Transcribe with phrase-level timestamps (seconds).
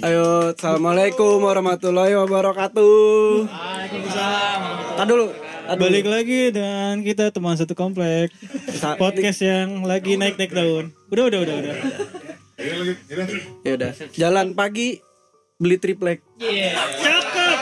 [0.00, 3.44] Ayo, assalamualaikum warahmatullahi wabarakatuh.
[3.44, 4.60] Waalaikumsalam.
[4.96, 5.26] Tadi dulu.
[5.36, 5.84] Tadi dulu.
[5.84, 8.32] Balik lagi dan kita teman satu komplek.
[8.96, 10.96] Podcast yang lagi naik-naik daun.
[11.12, 11.76] Udah, udah, udah, udah.
[13.68, 13.92] Ya udah.
[14.16, 15.04] Jalan pagi
[15.60, 16.24] beli triplek.
[16.40, 17.58] Cakep.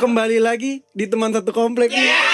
[0.00, 1.92] Kembali lagi di teman satu komplek.
[1.92, 2.27] Caper,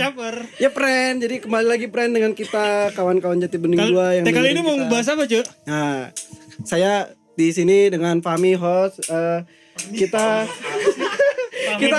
[0.00, 0.34] caper.
[0.56, 4.48] Ya friend, jadi kembali lagi friend dengan kita kawan-kawan Jati Bening Kal- gua yang kali
[4.50, 5.44] ini mau bahas apa, Cuk?
[5.64, 6.08] Nah,
[6.62, 6.92] saya
[7.34, 9.04] di sini dengan Fami host.
[9.04, 9.40] Eh,
[9.92, 10.44] kita
[11.76, 11.98] kita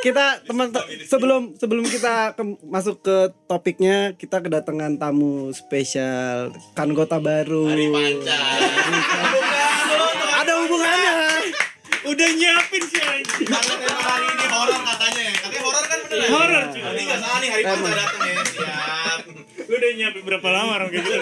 [0.00, 0.70] kita teman
[1.04, 7.68] sebelum sebelum kita ke- masuk ke topiknya kita kedatangan tamu spesial kanggota baru.
[10.34, 11.14] Ada hubungannya.
[12.04, 13.48] Udah nyiapin sih anjing.
[13.48, 14.76] Karena tema hari ini horor
[16.30, 16.82] horor cuy.
[16.82, 18.42] Nanti nggak salah nih hari Panca datang ya.
[18.44, 19.20] Siap.
[19.64, 21.20] Lu udah nyiapin berapa lama orang kayak gitu?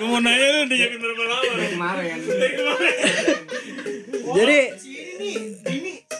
[0.00, 1.42] Gue mau nanya lu udah nyiapin berapa lama?
[1.42, 2.18] Dari kemarin.
[2.26, 2.96] Dari kemarin.
[4.32, 4.60] jadi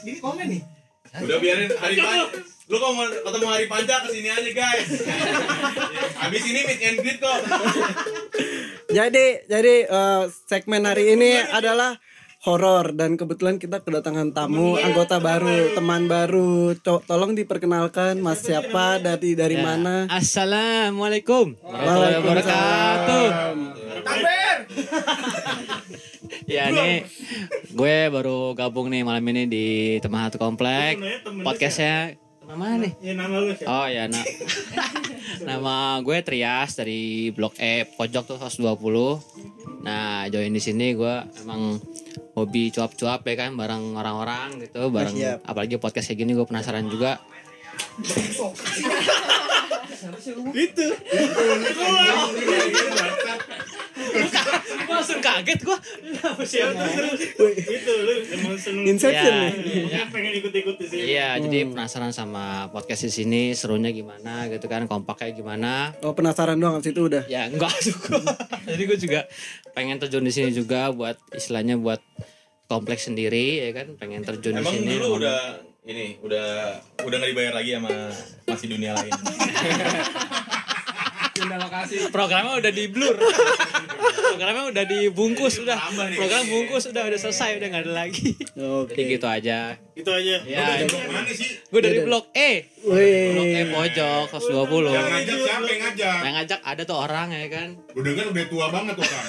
[0.03, 0.63] Ini komen nih.
[1.13, 2.27] Udah biarin hari Panca.
[2.71, 4.89] Lu kalau mau ketemu hari Panca ke sini aja guys.
[6.23, 7.41] Habis ini meet and greet kok.
[8.93, 12.01] jadi jadi eh, segmen hari ini adalah
[12.43, 18.99] horor dan kebetulan kita kedatangan tamu anggota baru teman baru Co- tolong diperkenalkan mas siapa
[18.99, 23.27] dari dari mana Assalamualaikum warahmatullahi wabarakatuh.
[26.51, 27.07] ya ini
[27.71, 29.67] gue baru gabung nih malam ini di
[30.03, 30.99] teman satu komplek.
[31.47, 32.93] Podcastnya teman mana nih?
[32.99, 33.71] Ya nama lu siapa?
[33.71, 34.27] Oh ya nak.
[35.49, 39.83] Nama gue Trias dari Blok E Pojok tuh 120.
[39.83, 41.79] Nah, join di sini gue emang
[42.37, 45.39] hobi cuap-cuap ya kan bareng orang-orang gitu, bareng siap.
[45.47, 47.21] apalagi podcast kayak gini gue penasaran juga.
[50.53, 50.87] Itu.
[54.93, 55.79] Langsung kaget gue.
[57.69, 58.85] Itu lu emang seneng.
[58.87, 59.33] Inception
[59.63, 61.03] Ya, Ya, pengen ikut-ikut di sini.
[61.11, 65.73] Iya, jadi penasaran sama podcast di sini serunya gimana gitu kan, kompaknya gimana.
[66.01, 68.19] oh penasaran doang abis itu udah Ya enggak juga.
[68.65, 69.21] jadi gue juga
[69.71, 72.01] pengen terjun di sini juga buat istilahnya buat
[72.67, 74.97] kompleks sendiri ya kan, pengen terjun di Emang sini.
[74.97, 75.41] dulu udah
[75.83, 76.47] ini udah
[77.03, 77.91] udah nggak dibayar lagi sama
[78.47, 79.13] masih dunia lain.
[82.13, 83.17] Programnya udah di blur.
[83.17, 85.79] Programnya udah dibungkus udah.
[86.17, 88.37] Program bungkus udah udah selesai udah nggak ada lagi.
[88.57, 89.77] oke Jadi gitu aja.
[89.93, 90.41] Itu aja.
[90.49, 91.61] Ya, Blok mana sih?
[91.61, 92.65] gue dari blok E.
[92.81, 93.29] Wih.
[93.37, 94.89] Blok E pojok 120.
[94.89, 96.17] Yang ngajak siapa yang ngajak?
[96.17, 97.69] Yang ngajak ada tuh orang ya kan.
[97.93, 99.23] Gue denger udah tua banget tuh kan.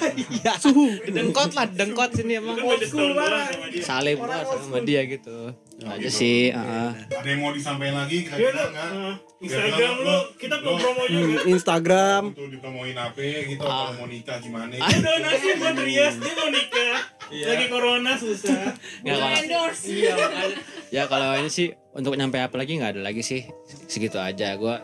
[1.15, 2.55] Dengkot lah, dengkot sini emang.
[2.55, 3.83] Kan doang sama dia.
[3.83, 5.37] Salim banget sama dia gitu.
[5.73, 6.47] Itu aja sih.
[6.47, 6.89] heeh.
[7.11, 8.87] Ada yang mau disampaikan lagi Ya kira-kira lu, nggak?
[8.87, 9.13] uh,
[9.43, 11.19] Instagram lu, kita mau promo juga.
[11.19, 14.71] Hmm, Instagram Untuk dipromoin apa gitu atau mau nikah gimana?
[14.79, 16.97] Udah nasib buat Rias, dia mau nikah.
[17.33, 18.77] Lagi corona susah.
[19.01, 20.52] Nggak, kalau, Iya, makanya.
[20.89, 23.45] Ya kalau ini sih untuk nyampe apa lagi nggak ada lagi sih
[23.85, 24.53] segitu aja.
[24.55, 24.79] Gua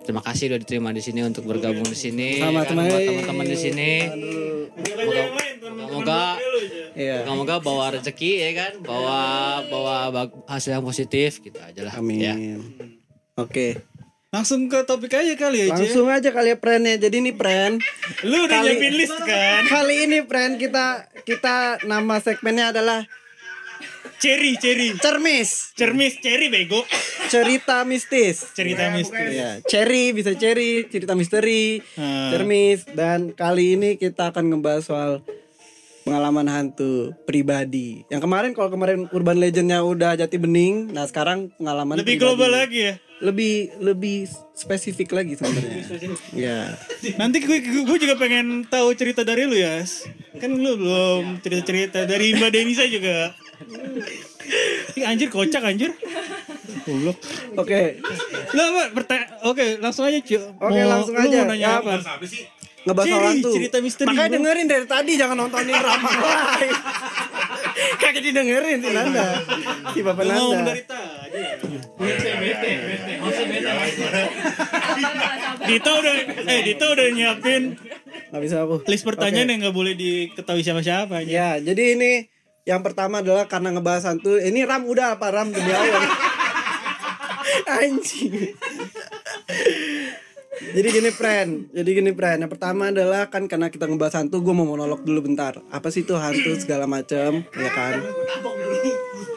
[0.00, 2.38] terima kasih udah diterima di sini untuk bergabung di sini.
[2.38, 3.90] Sama kan, buat teman-teman di sini.
[4.78, 6.46] Temen-temen Moga- aja.
[6.92, 9.18] Iya Semoga bawa rezeki ya kan, bawa
[9.64, 9.94] bawa
[10.46, 11.94] hasil yang positif gitu aja lah.
[11.94, 12.34] Amin Ya.
[13.34, 13.78] Oke
[14.28, 15.72] Langsung ke topik aja kali aja.
[15.72, 17.80] Langsung aja kali ya friend ya Jadi nih friend
[18.24, 19.62] Lu udah Kali- nyiapin list kan?
[19.64, 20.86] Kali ini friend kita
[21.22, 21.54] Kita
[21.86, 23.06] nama segmennya adalah
[24.18, 24.98] Cherry, cherry.
[24.98, 26.82] Cermis Cermis, cherry bego.
[27.26, 29.30] Cerita mistis Cerita mistis.
[29.30, 32.30] Ya, cherry bisa cherry, cerita misteri, Hmm.
[32.30, 35.10] cermis dan kali ini kita akan ngebahas soal
[36.02, 38.02] pengalaman hantu pribadi.
[38.08, 42.22] Yang kemarin kalau kemarin urban legendnya udah jati bening, nah sekarang pengalaman Lebih pribadi.
[42.24, 42.94] global lagi ya.
[43.18, 44.18] Lebih lebih
[44.52, 45.84] spesifik lagi sebenarnya.
[46.32, 46.58] ya.
[47.14, 49.82] Nanti gue, gue juga pengen tahu cerita dari lu ya.
[50.38, 53.34] Kan lu belum cerita-cerita dari Mbak Denisa juga.
[55.00, 55.90] Anjir kocak anjir.
[56.80, 57.16] Goblok.
[57.54, 58.00] Oke,
[58.50, 58.82] Lah, apa?
[58.92, 59.28] Pertanyaan.
[59.44, 60.42] Oke, langsung aja, Cuk.
[60.58, 61.38] Oke, Mau- langsung lu aja.
[61.38, 61.92] Mau nanya Ya, apa?
[61.98, 62.44] Siapa sih?
[62.80, 63.52] ngebahas hantu.
[63.52, 64.36] cerita misteri, Makanya bro.
[64.40, 66.72] dengerin dari tadi jangan nontonin ramah lain.
[67.98, 69.26] Kagak didengerin si Nanda.
[69.92, 70.72] Si Bapak Lu ngomong Nanda.
[70.72, 71.42] dari tadi.
[75.68, 76.14] Dito udah
[76.46, 77.62] eh Dito udah nyiapin
[78.28, 78.80] Gak bisa aku.
[78.84, 81.28] list pertanyaan yang nggak boleh diketahui siapa-siapa aja.
[81.28, 82.12] Ya, jadi ini
[82.68, 84.36] yang pertama adalah karena ngebahas hantu.
[84.36, 86.04] Ini Ram udah apa Ram demi Allah.
[87.80, 88.52] Anjing.
[90.76, 92.44] jadi gini friend, jadi gini friend.
[92.44, 95.56] Yang pertama adalah kan karena kita ngebahas hantu, gue mau monolog dulu bentar.
[95.72, 98.04] Apa sih itu hantu segala macam, ya kan?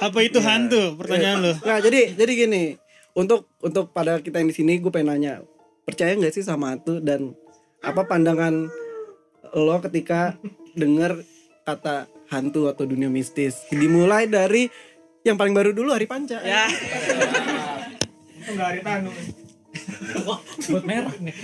[0.03, 0.99] Apa itu hantu?
[0.99, 1.53] Pertanyaan lu.
[1.63, 2.63] Nah, jadi jadi gini.
[3.15, 5.35] Untuk untuk pada kita yang di sini, gue pengen nanya.
[5.81, 7.33] percaya nggak sih sama hantu dan
[7.81, 8.69] apa pandangan
[9.51, 10.37] lo ketika
[10.77, 11.19] dengar
[11.65, 14.71] kata hantu atau dunia mistis dimulai dari
[15.21, 16.65] yang paling baru dulu hari panca Ya.
[18.47, 19.11] Enggak hari tanu.
[20.71, 21.35] Buat merah nih.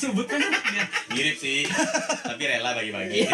[0.00, 0.84] Sebutkan dia.
[1.12, 1.68] Mirip sih,
[2.24, 3.28] tapi rela bagi-bagi.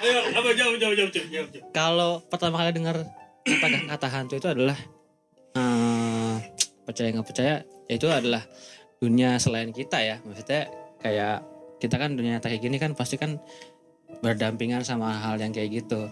[0.00, 1.28] Ayo, apa jawab jawab jawab jawab.
[1.32, 1.48] jawab.
[1.72, 2.96] Kalau pertama kali dengar
[3.44, 4.78] kata kata hantu itu adalah
[5.56, 6.34] eh,
[6.84, 7.54] percaya nggak percaya
[7.88, 8.42] ya itu adalah
[9.00, 10.68] dunia selain kita ya maksudnya
[11.00, 11.42] kayak
[11.80, 13.40] kita kan dunia nyata kayak gini kan pasti kan
[14.18, 16.08] berdampingan sama hal yang kayak gitu.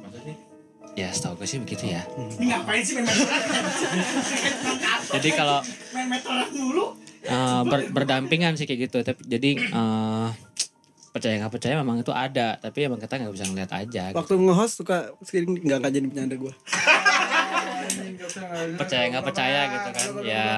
[0.95, 2.01] Ya setahu gue sih begitu ya.
[2.35, 3.07] Ini ngapain sih main
[5.15, 5.59] jadi kalau
[5.91, 6.97] Main meteran dulu.
[7.21, 8.97] eh, ber- berdampingan sih kayak gitu.
[9.03, 10.27] Tapi jadi eh,
[11.09, 12.57] percaya nggak percaya memang itu ada.
[12.57, 14.17] Tapi emang kita nggak bisa ngeliat aja gitu.
[14.17, 16.53] waktu nge-host suka sering nggak nggak jadi bercanda gue
[18.77, 20.07] percaya nggak percaya gitu kan.
[20.23, 20.49] Ya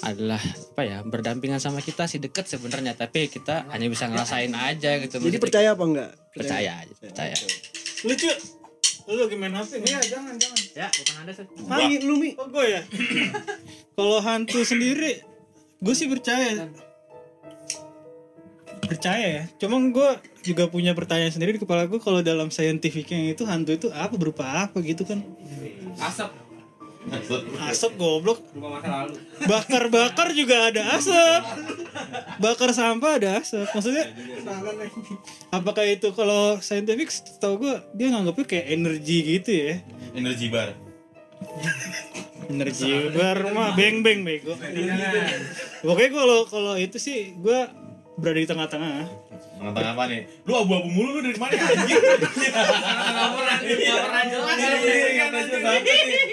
[0.00, 4.96] adalah apa ya berdampingan sama kita sih deket sebenarnya tapi kita hanya bisa ngerasain aja
[4.96, 7.36] gitu jadi Maksudnya percaya apa enggak percaya aja percaya
[8.04, 8.32] Lucu.
[9.10, 9.82] Lu lagi main HP?
[9.82, 10.60] Iya, jangan, jangan.
[10.72, 12.80] ya bukan ada sih Mami, lu mi Oh, gue ya.
[13.98, 15.20] Kalau hantu sendiri,
[15.82, 16.70] gue sih percaya.
[18.86, 19.44] Percaya ya.
[19.58, 20.10] Cuma gue
[20.46, 24.46] juga punya pertanyaan sendiri di kepala gue kalau dalam scientificnya itu hantu itu apa berupa
[24.46, 25.20] apa gitu kan?
[26.00, 26.30] Asap
[27.98, 28.40] goblok.
[29.44, 31.42] Bakar-bakar juga ada asap.
[32.38, 33.66] Bakar sampah ada asap.
[33.74, 34.04] Maksudnya
[35.50, 37.10] apakah itu kalau scientific
[37.42, 39.74] tau gue dia nganggapnya kayak energi gitu ya.
[40.14, 40.70] Energi bar.
[42.50, 44.54] Energi bar mah beng beng bego.
[45.80, 47.89] Pokoknya kalau kalau itu sih gue
[48.20, 49.08] berada di tengah-tengah.
[49.60, 50.20] Nonton apa nih?
[50.44, 52.00] Lu abu-abu mulu lu dari mana anjing?
[52.00, 54.56] Enggak pernah enggak pernah jelas.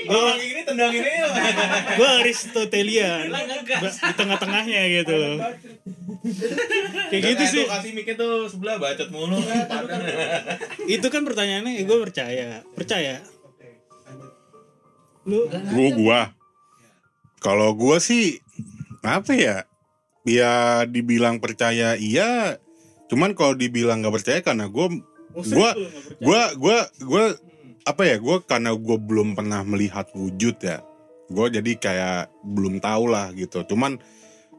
[0.08, 1.26] Orang ini tendangin aja.
[2.00, 5.38] Gue Aristotelian di tengah-tengahnya gitu loh.
[7.12, 7.64] Kayak gitu sih.
[7.68, 9.40] Kasih mic tuh sebelah bacot mulu.
[10.88, 12.64] Itu kan pertanyaannya gue percaya.
[12.76, 13.24] Percaya.
[15.28, 16.22] Lu Gua gua.
[17.44, 18.40] Kalau gua sih
[19.04, 19.68] apa ya?
[20.28, 22.60] Ya dibilang percaya iya,
[23.08, 24.92] cuman kalau dibilang nggak percaya karena gua
[25.32, 25.72] gua
[26.20, 27.24] gua gua gua
[27.88, 28.20] apa ya?
[28.20, 30.84] Gua karena gua belum pernah melihat wujud ya.
[31.32, 33.64] Gua jadi kayak belum tahu lah gitu.
[33.64, 34.04] Cuman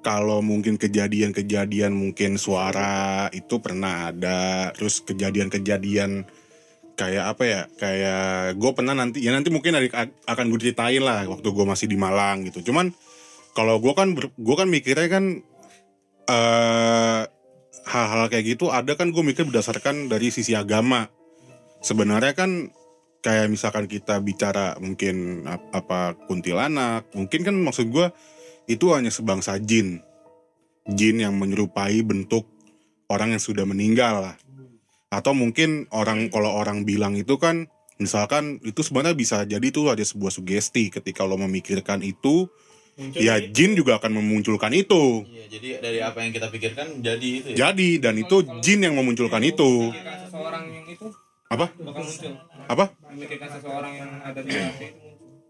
[0.01, 6.25] kalau mungkin kejadian-kejadian mungkin suara itu pernah ada, terus kejadian-kejadian
[6.99, 9.79] kayak apa ya kayak gue pernah nanti ya nanti mungkin
[10.27, 12.91] akan gue ceritain lah waktu gue masih di Malang gitu cuman
[13.55, 15.47] kalau gue kan gue kan mikirnya kan
[16.29, 17.23] eh
[17.89, 21.09] hal-hal kayak gitu ada kan gue mikir berdasarkan dari sisi agama.
[21.81, 22.69] Sebenarnya kan
[23.25, 28.13] kayak misalkan kita bicara mungkin ap- apa kuntilanak mungkin kan maksud gue
[28.69, 30.05] itu hanya sebangsa jin.
[30.89, 32.49] Jin yang menyerupai bentuk
[33.09, 34.37] orang yang sudah meninggal lah.
[35.09, 40.05] Atau mungkin orang kalau orang bilang itu kan misalkan itu sebenarnya bisa jadi itu ada
[40.05, 42.47] sebuah sugesti ketika lo memikirkan itu
[43.15, 45.23] ya jin juga akan memunculkan itu.
[45.23, 47.71] Iya, jadi dari apa yang kita pikirkan jadi itu ya.
[47.71, 49.95] jadi dan itu jin yang memunculkan itu.
[49.95, 51.07] seseorang yang itu
[51.49, 51.67] apa?
[51.81, 52.33] bakal muncul.
[52.69, 52.85] Apa?
[53.15, 54.87] Memikirkan seseorang yang ada di hati.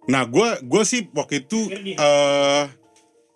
[0.09, 2.65] Nah gue gue sih waktu itu eh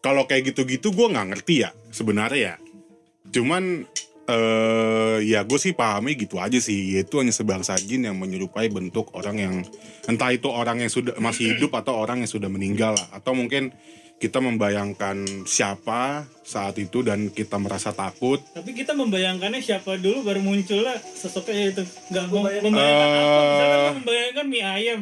[0.02, 2.54] kalau kayak gitu-gitu gue nggak ngerti ya sebenarnya ya.
[3.32, 3.88] Cuman
[4.22, 7.00] eh ya gue sih pahami gitu aja sih.
[7.00, 9.54] Yaitu hanya sebangsa jin yang menyerupai bentuk orang yang
[10.06, 13.08] entah itu orang yang sudah masih hidup atau orang yang sudah meninggal lah.
[13.16, 13.74] atau mungkin
[14.16, 18.38] kita membayangkan siapa saat itu dan kita merasa takut.
[18.52, 21.82] Tapi kita membayangkannya siapa dulu baru muncul lah sosoknya itu.
[22.08, 23.48] Nggak mau membayangkan apa Eh.
[23.48, 25.00] misalnya lu membayangkan mie ayam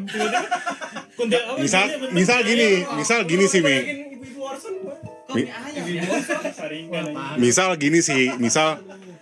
[1.15, 2.97] kuntil apa misal misal mie gini ayam.
[2.97, 3.77] misal gini sih mi.
[3.77, 4.75] ibu-ibu Orson
[5.31, 5.81] Mi- aja.
[7.37, 8.81] misal gini sih misal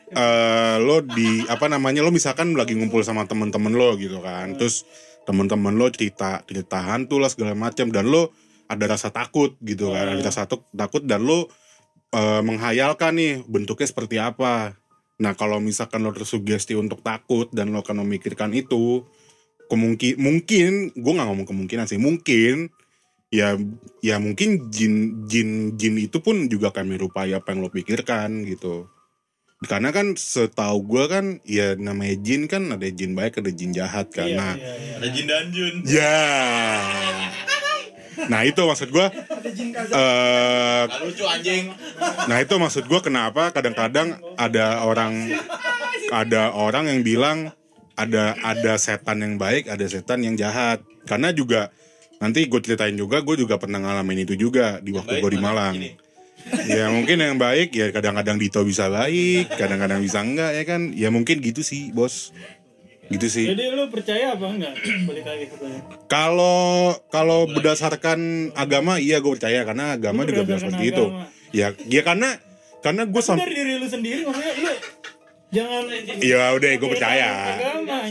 [0.08, 4.54] eh lo di apa namanya lo misalkan lagi ngumpul sama temen-temen lo gitu kan.
[4.54, 4.86] Terus
[5.26, 7.90] temen-temen lo cerita cerita hantu lah segala macam.
[7.90, 8.30] Dan lo
[8.68, 11.48] ada rasa takut gitu kan ada rasa takut dan lo
[12.12, 14.76] eh, menghayalkan nih bentuknya seperti apa.
[15.18, 19.02] Nah kalau misalkan lo tersugesti untuk takut dan lo akan memikirkan itu
[19.68, 22.72] kemungkin mungkin gue nggak ngomong kemungkinan sih mungkin
[23.28, 23.60] ya
[24.00, 28.88] ya mungkin jin jin jin itu pun juga akan menyerupai apa yang lo pikirkan gitu.
[29.58, 34.06] Karena kan setahu gue kan ya namanya jin kan ada jin baik ada jin jahat
[34.14, 34.30] kan.
[34.30, 34.92] Iya, nah iya, iya.
[35.02, 35.74] Ada Jin dan Jun.
[35.82, 36.18] ya
[38.26, 39.06] nah itu maksud gue
[39.70, 41.70] eh Gak lucu anjing.
[42.26, 45.30] nah itu maksud gue kenapa kadang-kadang ada orang
[46.10, 47.38] ada orang yang bilang
[47.94, 51.70] ada ada setan yang baik ada setan yang jahat karena juga
[52.18, 55.38] nanti gue ceritain juga gue juga pernah ngalamin itu juga di waktu gue di?
[55.38, 55.90] Malang Ini.
[56.70, 61.10] ya mungkin yang baik ya kadang-kadang Dito bisa baik kadang-kadang bisa enggak ya kan ya
[61.10, 62.30] mungkin gitu sih bos
[63.08, 63.46] gitu sih.
[63.48, 64.74] Jadi lu percaya apa enggak?
[65.08, 65.84] Balik lagi pertanyaan.
[66.06, 66.60] kalau
[67.08, 68.18] kalau berdasarkan
[68.54, 69.64] agama iya gue percaya.
[69.64, 71.26] Karena agama Lu juga bilang berdasarkan seperti itu agama.
[71.50, 72.28] ya ya karena
[72.78, 74.72] karena gue Tapi sam dari diri lu sendiri maksudnya lu
[75.48, 75.82] jangan
[76.20, 77.30] ya udah gue percaya.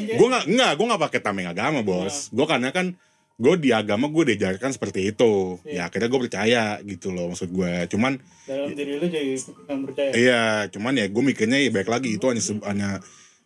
[0.09, 2.33] gue nggak nggak gue nggak pakai tameng agama bos.
[2.33, 2.97] Gue karena kan
[3.37, 5.61] gue di agama gue diajarkan seperti itu.
[5.61, 8.17] Ya akhirnya gue percaya gitu loh maksud gue cuman
[8.49, 9.37] Dalam diri lu jadi
[9.85, 10.09] percaya.
[10.17, 10.41] iya
[10.73, 12.17] cuman ya gue mikirnya ya baik lagi.
[12.17, 12.89] Itu hanya hanya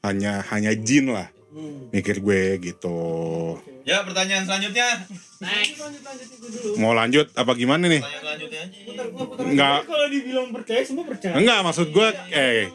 [0.02, 1.28] hanya hanya jin lah
[1.90, 2.98] mikir gue gitu
[3.82, 5.04] Ya pertanyaan selanjutnya.
[6.78, 9.44] mau lanjut apa gimana nih Pertanyaan selanjutnya aja.
[9.48, 11.34] nggak Tapi kalau dibilang percaya semua percaya.
[11.34, 12.70] enggak maksud gue eh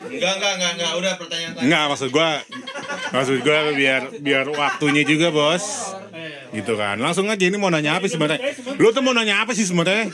[0.00, 0.92] Enggak enggak enggak enggak.
[0.96, 2.30] Udah pertanyaan enggak maksud gue
[3.10, 5.64] maksud gue biar biar waktunya juga bos.
[6.50, 6.98] Gitu kan.
[6.98, 8.52] Langsung aja ini mau nanya apa sih sebenarnya?
[8.74, 10.10] Lu tuh mau nanya apa sih sebenarnya?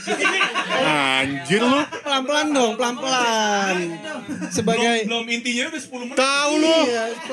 [0.84, 1.80] Anjir lu.
[2.04, 3.76] Pelan-pelan dong, pelan-pelan.
[4.52, 6.16] Sebagai Belum intinya udah 10 menit.
[6.16, 6.78] tahu lu.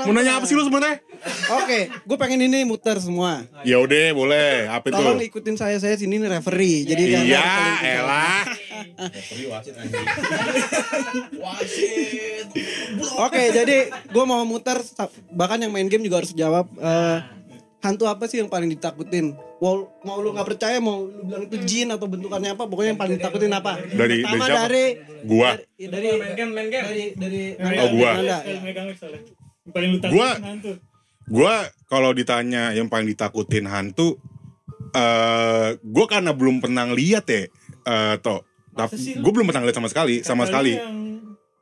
[0.07, 1.03] Mau nanya apa sih lu sebenarnya
[1.53, 3.43] Oke, gue pengen ini muter semua.
[3.61, 6.83] ya udah boleh apa itu Tolong ikutin saya, saya sini nih referee.
[6.83, 7.43] Jadi iya
[7.81, 8.43] elah
[9.21, 10.03] Sorry wasit anjing.
[11.33, 12.45] Wasit.
[13.25, 14.79] Oke, jadi gue mau muter.
[15.29, 16.67] Bahkan yang main game juga harus jawab.
[16.73, 17.17] eh,
[17.79, 19.35] hantu apa sih yang paling ditakutin?
[19.57, 22.63] Mau, mau lu nggak percaya, mau lu bilang itu jin atau bentukannya apa?
[22.63, 23.79] Pokoknya yang paling ditakutin apa?
[23.81, 24.63] Dari- Pertama dari siapa?
[24.65, 24.85] dari
[25.23, 25.49] Gua.
[25.51, 26.85] dari dari Main game, main game.
[26.85, 27.41] dari dari
[27.77, 28.11] Oh, gua.
[28.13, 28.37] Nanda.
[28.41, 29.21] Sekali megang soalnya.
[29.63, 30.37] Yang paling lu Gua-
[31.29, 34.19] Gua kalau ditanya yang paling ditakutin hantu
[34.93, 37.49] eh gua karena belum pernah lihat ya
[37.83, 40.73] eh toh tapi gue belum pernah lihat sama sekali sama Kali sekali.
[40.73, 40.97] yang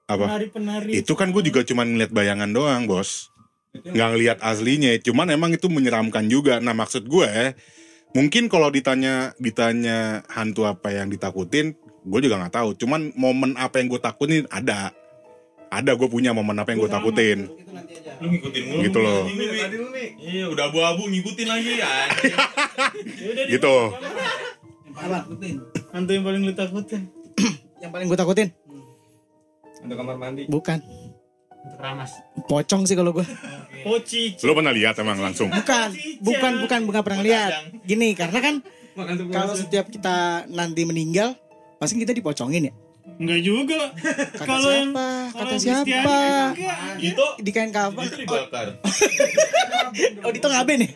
[0.08, 0.26] apa?
[0.28, 0.92] Penari-penari.
[0.96, 3.32] itu kan gue juga cuma ngeliat bayangan doang bos.
[3.72, 6.60] Nggak ngeliat aslinya cuman emang itu menyeramkan juga.
[6.60, 7.56] Nah maksud gue
[8.16, 12.70] mungkin kalau ditanya ditanya hantu apa yang ditakutin gue juga nggak tahu.
[12.80, 14.92] Cuman momen apa yang gue takutin ada
[15.72, 17.40] ada gue punya momen apa yang gue takutin
[18.22, 18.82] Lu ngikutin mulu.
[18.86, 19.26] Gitu loh.
[20.22, 23.76] Iya, udah abu-abu ngikutin lagi di- gitu
[25.92, 27.02] Hantu yang paling lu takutin.
[27.82, 28.50] Yang paling gue takutin
[29.82, 30.46] Untuk kamar mandi.
[30.46, 30.78] bukan
[31.74, 32.14] Keramas.
[32.46, 33.26] pocong sih kalau gue.
[33.82, 34.38] Oh, cici.
[34.42, 35.90] lo pernah lihat emang langsung Bukan,
[36.22, 37.52] bukan, bukan, bukan pernah lihat.
[37.82, 38.56] Gini, karena kan
[39.32, 41.34] kalau setiap kita nanti meninggal,
[41.78, 42.74] pasti kita dipocongin ya.
[43.18, 43.82] Enggak juga.
[44.40, 45.08] Kata Kalau yang siapa?
[45.28, 46.18] kalau Kata Kristiani siapa?
[46.52, 46.96] enggak.
[47.02, 48.04] Itu Di kain kafan.
[48.04, 48.68] itu dibakar.
[50.22, 50.92] Oh, Dito ngaben nih.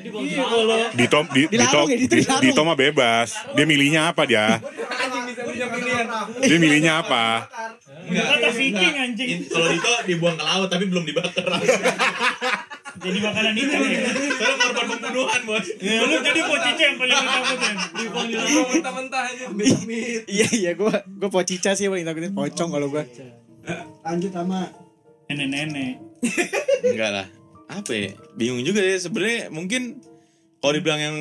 [0.00, 2.34] Iya kalau Dito di, Dito, ya, Dito.
[2.40, 4.58] Dito mah bebas dia milihnya apa dia
[6.40, 7.46] dia milihnya apa
[8.02, 9.28] udah kata Viking anjing.
[9.30, 11.46] In- Kalau itu dibuang ke laut tapi belum dibakar.
[12.98, 14.00] Jadi makanan ikan ya.
[14.10, 15.66] Soalnya korban pembunuhan, Bos.
[15.78, 17.76] Ya lu jadi pocica yang paling lu takutin.
[17.94, 19.44] Dibuang di laut mentah-mentah aja.
[19.54, 20.22] Mit.
[20.26, 23.04] Iya, iya, gue gue pocica sih yang paling takutin pocong kalau gue.
[24.02, 24.66] Lanjut sama
[25.30, 25.94] Nenek-nenek.
[26.82, 27.26] Enggak lah.
[27.70, 28.10] Apa ya?
[28.34, 30.02] Bingung juga ya sebenarnya mungkin
[30.58, 31.16] kalau dibilang yang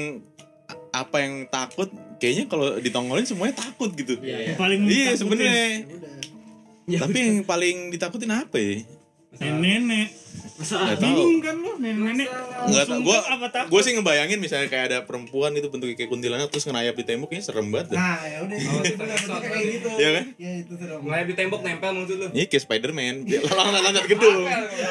[0.89, 4.17] apa yang takut kayaknya kalau ditongolin semuanya takut gitu.
[4.17, 5.85] Yang paling lu Iya sebenarnya.
[6.89, 8.81] Tapi yang paling ditakutin apa ya?
[9.29, 10.09] Nenek-nenek.
[10.59, 11.45] Gak Bingung tahu.
[11.45, 11.85] kan lu tahu.
[12.67, 13.69] Gua Sungkem apa takut?
[13.69, 17.29] gue sih ngebayangin misalnya kayak ada perempuan itu bentuknya kayak kuntilanak terus ngerayap di tembok
[17.29, 17.93] kayaknya serem banget.
[17.93, 18.57] Nah, ya udah.
[19.39, 19.87] kayak gitu.
[19.95, 20.25] Iya kan?
[20.35, 20.99] Ya itu serem.
[20.99, 22.27] Mulai di tembok nempel maksud lu.
[22.33, 24.39] Ini kayak Spiderman, dia loncat-loncat gedung.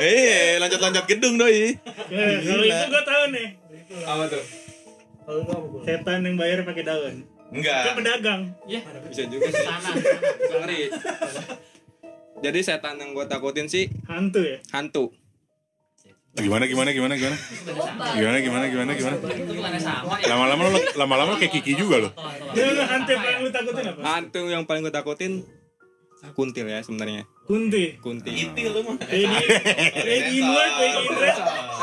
[0.00, 1.74] Eh, loncat-loncat gedung doi.
[2.08, 3.48] Eh, kalau itu gua tahu nih.
[4.06, 4.44] Apa tuh?
[5.82, 7.14] Setan yang bayar pakai daun.
[7.20, 7.96] Kan Enggak.
[7.96, 8.42] pedagang.
[9.04, 9.64] Bisa juga sih.
[9.64, 9.90] Sana.
[9.92, 10.80] Bisa ngeri.
[12.38, 14.58] Jadi setan yang gue takutin sih hantu ya?
[14.70, 15.10] Hantu.
[16.38, 17.36] Gimana gimana gimana gimana?
[18.14, 19.16] Gimana gimana gimana gimana?
[20.30, 22.10] Lama-lama lo lama-lama kayak Kiki juga lo.
[22.14, 24.00] hantu yang paling gue takutin apa?
[24.06, 25.32] Hantu yang paling gue takutin
[26.34, 27.26] kuntil ya sebenarnya.
[27.46, 27.98] Kunti.
[27.98, 28.30] Kunti.
[28.34, 28.96] Kunti lo mah.
[29.08, 31.36] Lady Inward, Lady Inred.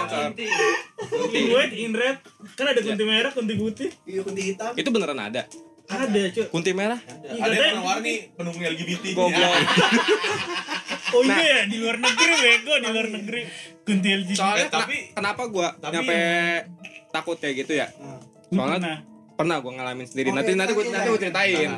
[0.08, 0.46] Kunti.
[1.36, 2.18] Inward, Inred.
[2.56, 3.90] Kan ada kunti merah, kunti putih.
[4.08, 4.72] Iya, kunti hitam.
[4.76, 5.48] Itu beneran ada.
[5.86, 6.46] Ada, cuy.
[6.50, 6.98] Kunti merah?
[6.98, 9.04] Ada katanya- yang warna-warni pendukung LGBT.
[9.13, 9.54] Goblok.
[11.08, 13.42] Oh iya ya, di luar negeri bego, di luar negeri.
[13.80, 14.36] Kunti LGBT.
[14.36, 16.18] Soalnya Eh, tapi- kena- kenapa gua tapi nyampe
[17.10, 17.88] takut kayak gitu ya?
[17.96, 18.20] Lu
[18.54, 18.98] Soalnya pernah?
[19.34, 20.27] pernah gua ngalamin sendiri.
[20.30, 21.70] Oke, nanti nanti gua nanti gua ceritain.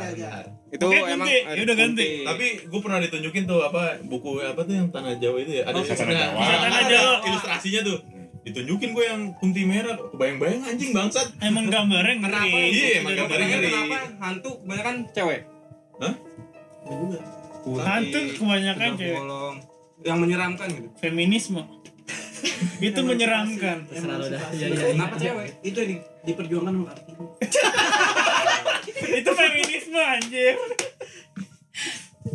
[0.67, 1.37] Itu Oke, emang ganti.
[1.39, 2.01] ada Yaudah, ganti.
[2.01, 2.25] kunti.
[2.25, 5.63] Tapi gue pernah ditunjukin tuh apa buku apa tuh yang tanah Jawa itu ya.
[5.63, 6.39] Ada Oh, Tanah nah, Jawa.
[6.39, 7.13] nah, Tanah ada Jawa.
[7.23, 7.97] ilustrasinya tuh.
[8.47, 11.27] Ditunjukin gue yang kunti merah, kebayang-bayang anjing bangsat.
[11.43, 12.51] Emang gambarnya ngeri.
[12.71, 13.67] Iya, emang gambarnya ngeri.
[13.67, 15.41] Kenapa hantu kebanyakan cewek?
[15.99, 16.13] Hah?
[16.87, 19.15] Putih, Hantu kebanyakan cewek.
[19.19, 19.55] bolong.
[20.07, 20.87] Yang menyeramkan gitu.
[21.03, 21.61] Feminisme.
[22.87, 23.77] itu menyeramkan.
[23.91, 25.47] Kenapa cewek?
[25.59, 26.91] Itu di diperjuangkan sama
[29.17, 30.55] itu feminisme anjir.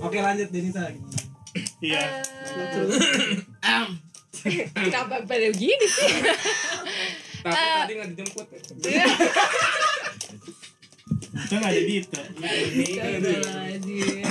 [0.03, 0.91] Oke lanjut Denisa.
[1.83, 2.03] Iya.
[4.73, 6.13] Kenapa pada begini sih?
[7.43, 7.77] Tapi Eh.
[7.81, 8.47] tadi nggak dijemput.
[11.33, 12.15] Kita nggak ada Dito.
[12.15, 14.25] Astagfirullahaladzim.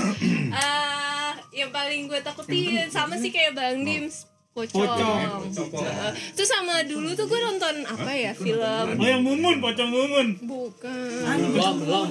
[0.52, 5.48] Ah, yang paling gue takutin sama sih kayak Bang Dims pocong.
[5.48, 6.12] Heeh.
[6.36, 10.28] Terus sama dulu tuh gue nonton apa ya film Oh yang mumun, pocong mumun.
[10.44, 11.40] bukan.
[11.56, 12.10] belum belum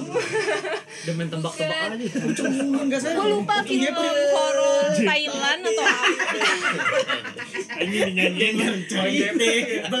[1.05, 3.93] demen tembak-tembak aja Gue lupa film
[4.33, 6.05] horor Thailand atau apa.
[7.81, 8.53] Ini dinyanyiin.
[9.85, 9.97] Lu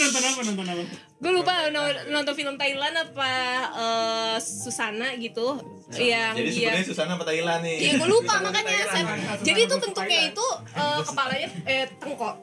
[0.00, 0.40] nonton apa?
[0.48, 0.82] Nonton apa?
[1.16, 3.30] Gue lupa no- nonton film Thailand apa
[3.72, 5.56] eh, Susana gitu
[5.94, 7.76] yang Jadi dia sebenarnya Susana apa Thailand nih?
[7.78, 9.06] Iya gue lupa makanya Sam.
[9.40, 12.34] Jadi itu bentuknya itu eh, kepalanya eh tengkok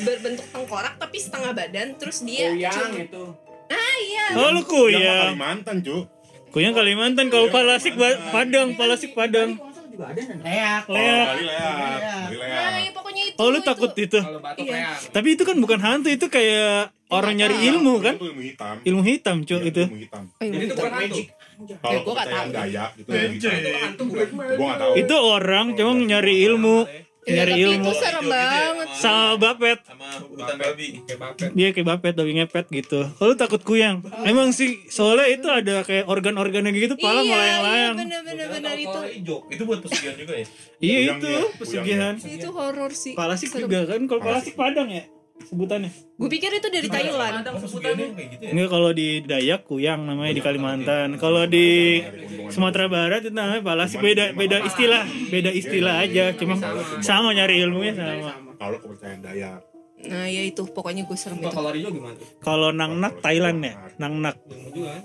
[0.00, 3.24] berbentuk tengkorak tapi setengah badan terus dia cuma- itu.
[3.66, 4.24] Ah iya.
[4.32, 5.20] Oh lu Yang kuyang.
[5.26, 6.04] Kalimantan, Cuk.
[6.48, 7.26] Kuyang Kalimantan.
[7.28, 7.98] Kalau Palasik
[8.30, 9.60] Padang, Palasik Padang.
[9.96, 10.82] Leak.
[10.88, 11.24] Leak.
[11.26, 11.60] Bali leak.
[11.60, 12.84] Bali Nah, leak.
[12.84, 13.38] ya pokoknya itu.
[13.40, 14.18] Oh lu takut itu?
[14.20, 14.92] Kalau batuk Iya.
[15.10, 18.14] Tapi itu kan bukan hantu, itu kayak orang nyari ilmu kan?
[18.20, 18.74] Itu ilmu hitam.
[18.84, 19.82] Ilmu hitam, Cuk, Iya, itu.
[19.88, 20.22] Ilmu hitam.
[20.36, 21.20] Jadi itu bukan hantu.
[21.56, 23.16] Kalau gua nggak kepercayaan tahu.
[23.32, 23.48] Itu.
[23.80, 24.26] Hantu bukan.
[24.36, 24.92] Gua nggak tahu.
[25.00, 27.82] Itu orang cuma nyari ilmu, Iya, nyari tapi ilmu.
[27.82, 28.88] itu serem banget.
[28.94, 29.78] Sama bapet.
[29.82, 30.88] Sama hutan babi.
[31.02, 31.48] Kayak bapet.
[31.58, 33.00] Dia kayak bapet, babi ngepet gitu.
[33.18, 34.06] Kalau lu takut kuyang.
[34.22, 37.94] Emang sih, soalnya itu ada kayak organ-organnya gitu, pala iya, iya melayang-layang.
[37.98, 38.98] bener-bener bener itu.
[39.18, 39.38] hijau.
[39.50, 40.46] Itu buat pesugihan juga ya?
[40.78, 42.14] Iya itu, pesugihan.
[42.14, 43.18] Itu horor sih.
[43.18, 43.66] Palasik Serem.
[43.66, 45.90] juga kan, kalau Palasik Padang ya sebutannya.
[46.16, 47.44] Gue pikir itu dari Thailand.
[47.44, 48.50] Kayak gitu ya?
[48.50, 51.20] Enggak kalau di Dayak kuyang namanya di Kalimantan.
[51.20, 52.00] Kalau di
[52.48, 56.32] Sumatera Barat itu namanya Palasik beda beda istilah, beda istilah aja.
[56.34, 56.56] Cuma
[57.04, 58.32] sama nyari ilmunya sama.
[58.56, 59.60] Kalau kepercayaan Dayak.
[60.06, 61.56] Nah ya itu pokoknya gue serem Kalau itu.
[61.56, 62.16] kalau Rijo gimana?
[62.38, 64.36] Kalau Nangnak Thailand ya, Nangnak.
[64.44, 64.76] Kan?
[64.76, 64.96] Ya.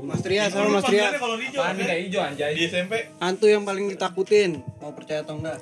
[0.00, 1.18] Mas Tria sama Mas Tria.
[1.18, 1.60] kalau hijau.
[1.60, 2.52] Apaan hijau anjay.
[2.54, 4.62] Di SMP Hantu yang paling ditakutin.
[4.78, 5.58] Mau percaya atau enggak?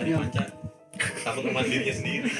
[0.00, 0.59] panca.
[1.00, 2.30] Takut sama dirinya sendiri.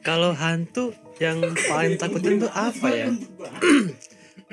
[0.00, 3.06] kalau hantu yang paling takutin tuh apa ya?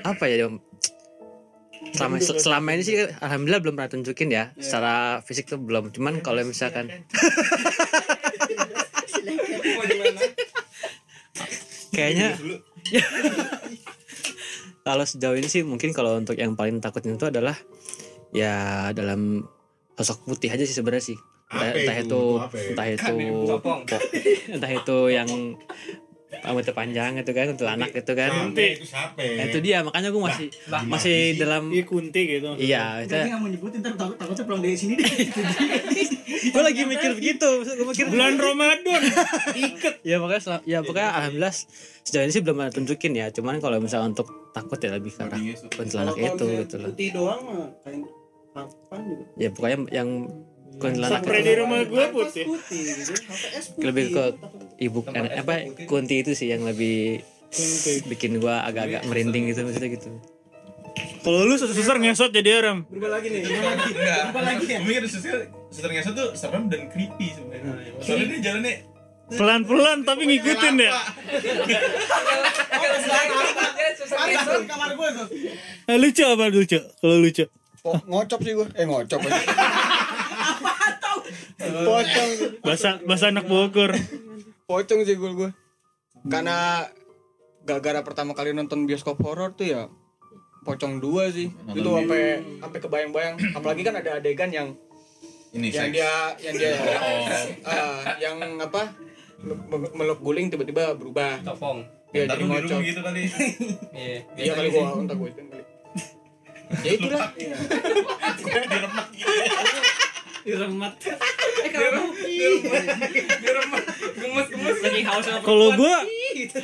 [0.04, 0.60] apa ya Dom?
[1.96, 3.62] selama selama ini sih alhamdulillah.
[3.64, 4.52] belum pernah tunjukin ya.
[4.60, 5.96] Secara fisik tuh belum.
[5.96, 6.92] Cuman kalau misalkan
[9.68, 10.22] Mau gimana?
[11.98, 12.38] kayaknya
[14.88, 17.58] kalau sejauh ini sih mungkin kalau untuk yang paling takutin itu adalah
[18.32, 19.50] ya dalam
[19.98, 22.22] sosok putih aja sih sebenarnya sih entah, entah itu?
[22.28, 22.70] itu ya?
[22.70, 23.80] entah itu Sopong.
[24.50, 25.30] entah itu yang
[26.38, 29.16] rambutnya panjang gitu kan untuk anak gitu kan Sampai itu siapa?
[29.18, 30.48] Nah, itu dia makanya gue masih
[30.86, 32.52] masih dalam Iya kunti gitu.
[32.58, 35.08] iya itu nggak mau nyebutin ntar takut takutnya pulang dari sini deh.
[36.54, 39.02] gue lagi mikir begitu gue mikir Bulan Ramadan.
[40.10, 41.56] ya pokoknya sel- ya pokoknya alhamdulillah
[42.04, 45.38] sejauh ini sih belum ada tunjukin ya cuman kalau misalnya untuk takut ya lebih karena
[45.70, 48.04] kuntilanak itu gitu loh Putih doang mah kain
[48.54, 49.24] kapan juga.
[49.38, 50.10] ya pokoknya yang
[50.78, 52.44] kuntilanak Spray di rumah gue putih.
[52.46, 53.14] Putih gitu.
[53.18, 54.24] Sampai lebih ke
[54.78, 55.54] ibu kan apa
[55.90, 57.22] kunti itu sih yang lebih
[58.12, 60.12] bikin gua agak-agak merinding gitu maksudnya gitu
[61.22, 62.88] Kalau lu susah ngesot jadi aram.
[62.90, 63.46] Berubah lagi nih.
[63.46, 64.20] Enggak.
[64.34, 64.80] Apa lagi ya?
[64.82, 67.74] Gue mikir suster ngesot tuh serem dan creepy sebenarnya.
[68.02, 68.74] Soalnya dia jalannya
[69.28, 70.92] Pelan-pelan tapi ngikutin ya.
[74.96, 75.10] gue.
[75.92, 76.80] Eh, lucu apa lucu?
[76.80, 77.46] Kalau lucu.
[77.84, 78.68] Oh, ngocop sih gue.
[78.80, 79.36] Eh ngocop aja.
[81.58, 82.32] Pocong.
[82.62, 83.92] Bahasa bahasa anak Bogor.
[84.64, 85.50] pocong sih gue gue
[86.28, 86.84] karena
[87.64, 89.82] gara-gara pertama kali nonton bioskop horor tuh ya
[90.62, 94.76] pocong dua sih itu sampai sampai kebayang-bayang apalagi kan ada adegan yang
[95.50, 95.96] ini yang seks.
[95.96, 96.12] dia
[96.44, 96.72] yang dia
[97.64, 98.92] ah, yang apa
[99.40, 101.88] me- meluk guling tiba-tiba berubah Sopong.
[102.12, 103.22] dia Ntar jadi ngocok gitu kali.
[103.96, 104.20] Iya.
[104.36, 105.64] iya kali gua entar gua itu kali
[106.84, 107.24] ya itulah
[108.68, 110.07] Diremek gitu.
[110.48, 110.94] Diremat.
[114.78, 116.08] Lagi haus sama Kalau gua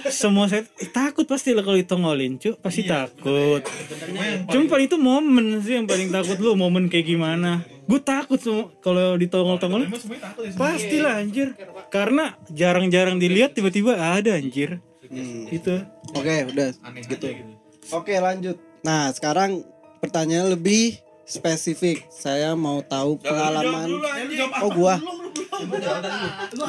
[0.07, 2.55] semua saya eh, takut pasti lah kalau ditongolin, cu.
[2.63, 3.59] Pasti takut.
[4.47, 7.67] Cuma paling itu momen sih yang paling takut lu, momen kayak gimana.
[7.83, 9.91] Gue takut semua kalau ditongol-tongol.
[9.91, 10.55] Emang semuanya takut ya.
[10.55, 11.47] Pastilah anjir.
[11.91, 14.79] Karena jarang-jarang dilihat tiba-tiba ada anjir.
[15.51, 15.83] Itu.
[16.15, 16.71] Oke, udah.
[16.87, 17.27] Aneh gitu.
[17.27, 17.51] gitu.
[17.91, 18.55] Oke, lanjut.
[18.87, 19.67] Nah, sekarang
[19.99, 22.07] pertanyaan lebih spesifik.
[22.11, 23.99] Saya mau tahu pengalaman.
[24.63, 24.99] Oh, gua.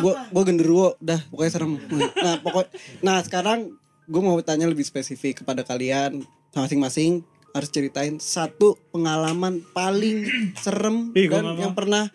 [0.01, 1.73] Gua gua genderuwo, dah pokoknya serem.
[1.99, 2.67] Nah, pokok
[3.03, 3.75] Nah, sekarang
[4.07, 6.23] gua mau tanya lebih spesifik kepada kalian
[6.55, 10.27] masing-masing harus ceritain satu pengalaman paling
[10.59, 12.11] serem Ih, dan yang pernah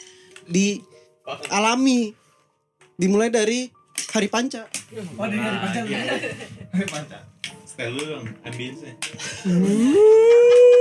[0.48, 2.16] dialami.
[3.00, 3.72] Dimulai dari
[4.12, 4.68] hari panca.
[5.16, 7.24] Hari panca.
[7.64, 8.84] Style lu dong, ambience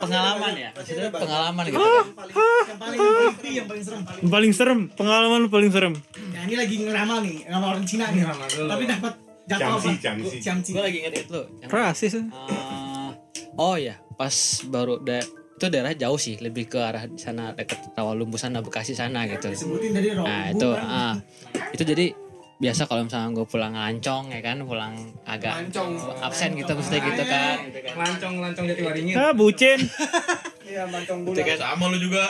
[0.00, 0.70] pengalaman ya?
[0.72, 1.78] Maksudnya pengalaman gitu.
[1.80, 5.94] Yang paling creepy yang paling serem Yang paling serem pengalaman lu paling serem.
[6.34, 8.22] Nah ini lagi ngeramal nih ngeramal orang Cina nih.
[8.68, 9.12] Tapi dapat
[9.50, 9.90] jatuh apa?
[10.38, 13.10] camsi gue lagi itu yang rasis Eh,
[13.58, 14.34] oh ya, pas
[14.70, 15.18] baru da
[15.60, 19.52] itu daerah jauh sih, lebih ke arah sana dekat Rawalumbu sana Bekasi sana gitu.
[19.52, 21.20] sebutin Nah itu, ah,
[21.76, 22.16] itu jadi
[22.60, 24.92] biasa kalau misalnya gue pulang lancong ya kan, pulang
[25.24, 25.64] agak
[26.20, 27.56] absen gitu maksudnya gitu kan.
[27.66, 27.94] gitu kan.
[27.96, 29.14] Lancong lancong jati waringin.
[29.16, 29.80] ah bucin
[30.68, 31.56] iya mancong Gitu kan.
[31.56, 32.28] Sama lu juga.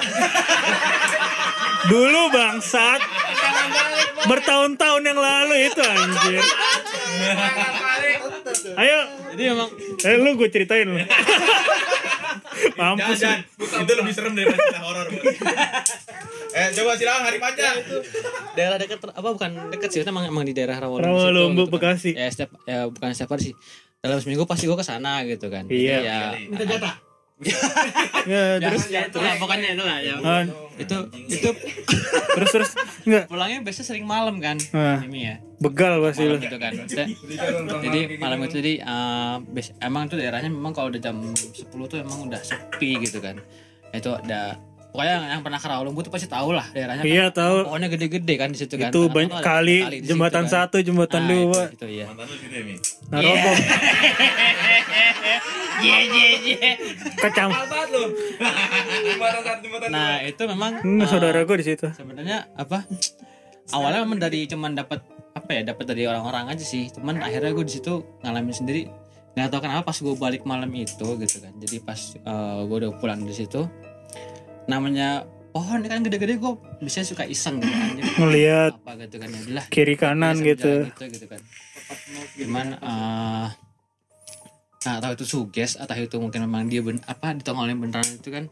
[1.90, 3.00] dulu bangsat
[4.22, 6.44] bertahun-tahun yang lalu itu anjir
[8.76, 9.00] ayo
[9.32, 9.70] Jadi emang
[10.04, 11.00] eh lu gue ceritain lu
[12.74, 15.06] mampus Jangan, itu lebih serem daripada cerita horor.
[16.50, 17.76] eh, coba silakan hari panjang.
[18.52, 21.06] daerah dekat apa bukan dekat sih, emang, emang di daerah Rawalumbu.
[21.06, 21.94] Rawalumbu, gitu kan.
[21.96, 22.10] Bekasi.
[22.12, 23.54] Ya setiap ya bukan setiap hari sih.
[24.00, 25.68] Dalam seminggu pasti gue ke sana gitu kan.
[25.68, 25.98] Jadi Iya.
[26.00, 26.94] Ya, minta jatah
[28.28, 30.12] ya, terus ya, itu lah pokoknya itu lah ya.
[30.20, 30.44] Ah,
[30.76, 31.48] itu itu
[32.32, 32.70] terus terus
[33.02, 34.98] enggak pulangnya biasanya sering malam kan Ah.
[35.00, 35.34] ini ya.
[35.56, 36.28] begal pasti lu.
[36.30, 37.06] malam gitu kan Maksudnya,
[37.80, 41.98] jadi malam itu jadi eh, bes- emang tuh daerahnya memang kalau udah jam 10 tuh
[41.98, 43.36] emang udah sepi gitu kan.
[43.90, 44.56] Itu ada
[44.90, 47.56] pokoknya yang, yang pernah ke Rawalumbu tuh pasti tahu lah daerahnya Iya, kan, tahu.
[47.64, 48.88] pohonnya gede-gede kan di situ kan.
[48.88, 50.52] Itu Tengah-tengah banyak ada kali di situ jembatan kan.
[50.52, 51.60] satu jembatan Nah, dua.
[51.62, 52.74] itu, itu ya Mantan lu sini Mi.
[53.06, 53.54] nah roboh
[55.80, 56.70] ye ye ye.
[57.16, 57.48] Kecam.
[57.48, 58.02] Banget lu.
[59.02, 61.86] Jembatan satu jembatan nah itu memang Hmm, eh, saudara gue di situ.
[61.90, 62.84] sebenarnya apa?
[63.70, 65.00] Awalnya memang dari cuman dapat
[65.30, 66.90] apa ya dapat dari orang-orang aja sih.
[66.90, 68.82] Cuman akhirnya gue di situ ngalamin sendiri.
[69.30, 71.52] Nggak tahu kenapa pas gue balik malam itu gitu kan.
[71.56, 72.00] Jadi pas
[72.60, 73.62] gue udah pulang dari situ
[74.70, 79.40] namanya pohon kan gede-gede gue biasanya suka iseng gitu anjir ngelihat apa gitu kan ya
[79.42, 79.66] udahlah.
[79.66, 80.86] kiri kanan gitu.
[80.86, 81.40] gitu gitu kan.
[82.38, 83.48] Cuman eh
[84.80, 88.48] nah tahu itu suges atau itu mungkin memang dia ben, apa ditongolin beneran itu kan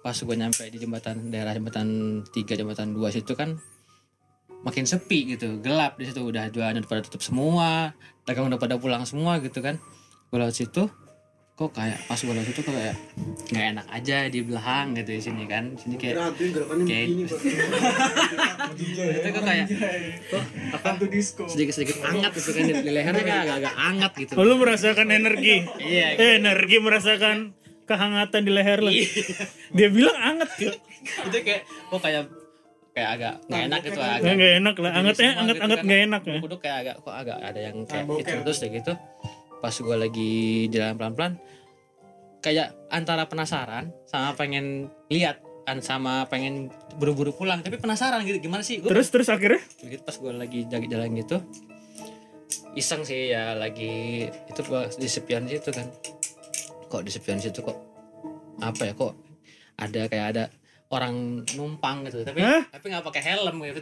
[0.00, 3.60] pas gue nyampe di jembatan daerah jembatan tiga jembatan dua situ kan
[4.64, 6.22] makin sepi gitu gelap di situ.
[6.22, 7.92] Udah jualan udah pada tutup semua
[8.24, 9.76] dagang udah pada pulang semua gitu kan.
[10.30, 10.86] Gue lewat situ
[11.52, 12.96] kok kayak pas gue lewat situ kok kayak
[13.52, 15.64] nggak enak aja di belakang gitu di sini kan.
[15.76, 16.32] Sini kayak
[16.88, 17.06] kayak
[19.20, 19.66] itu kok kayak
[20.32, 20.90] kok apa?
[21.46, 24.32] Sedikit sedikit hangat gitu kan di lehernya kayak agak agak hangat gitu.
[24.40, 25.68] Oh, lu merasakan energi?
[25.76, 27.52] Iya eh, energi merasakan
[27.84, 28.90] kehangatan di leher lu?
[29.76, 32.24] Dia bilang anget ya itu kayak kok kayak
[32.92, 34.92] kayak agak nggak enak gitu agak nggak nggak enak lah.
[34.92, 35.86] Angetnya semua anget gitu anget kan.
[35.86, 36.38] nggak enak ya.
[36.44, 38.92] Kudu kayak agak kok agak ada yang kayak itu terus kayak gitu
[39.62, 41.32] pas gue lagi jalan pelan pelan
[42.42, 48.66] kayak antara penasaran sama pengen lihat kan sama pengen buru-buru pulang tapi penasaran gitu gimana
[48.66, 48.82] sih?
[48.82, 49.62] Gue terus terus akhirnya?
[49.78, 51.38] Gitu pas gue lagi jalan jalan gitu
[52.72, 55.84] iseng sih ya lagi itu gua di sepian situ kan.
[56.88, 57.76] Kok di sepian situ kok
[58.64, 59.12] apa ya kok
[59.76, 60.44] ada kayak ada
[60.92, 62.68] orang numpang gitu tapi Hah?
[62.68, 63.80] tapi nggak pakai helm gitu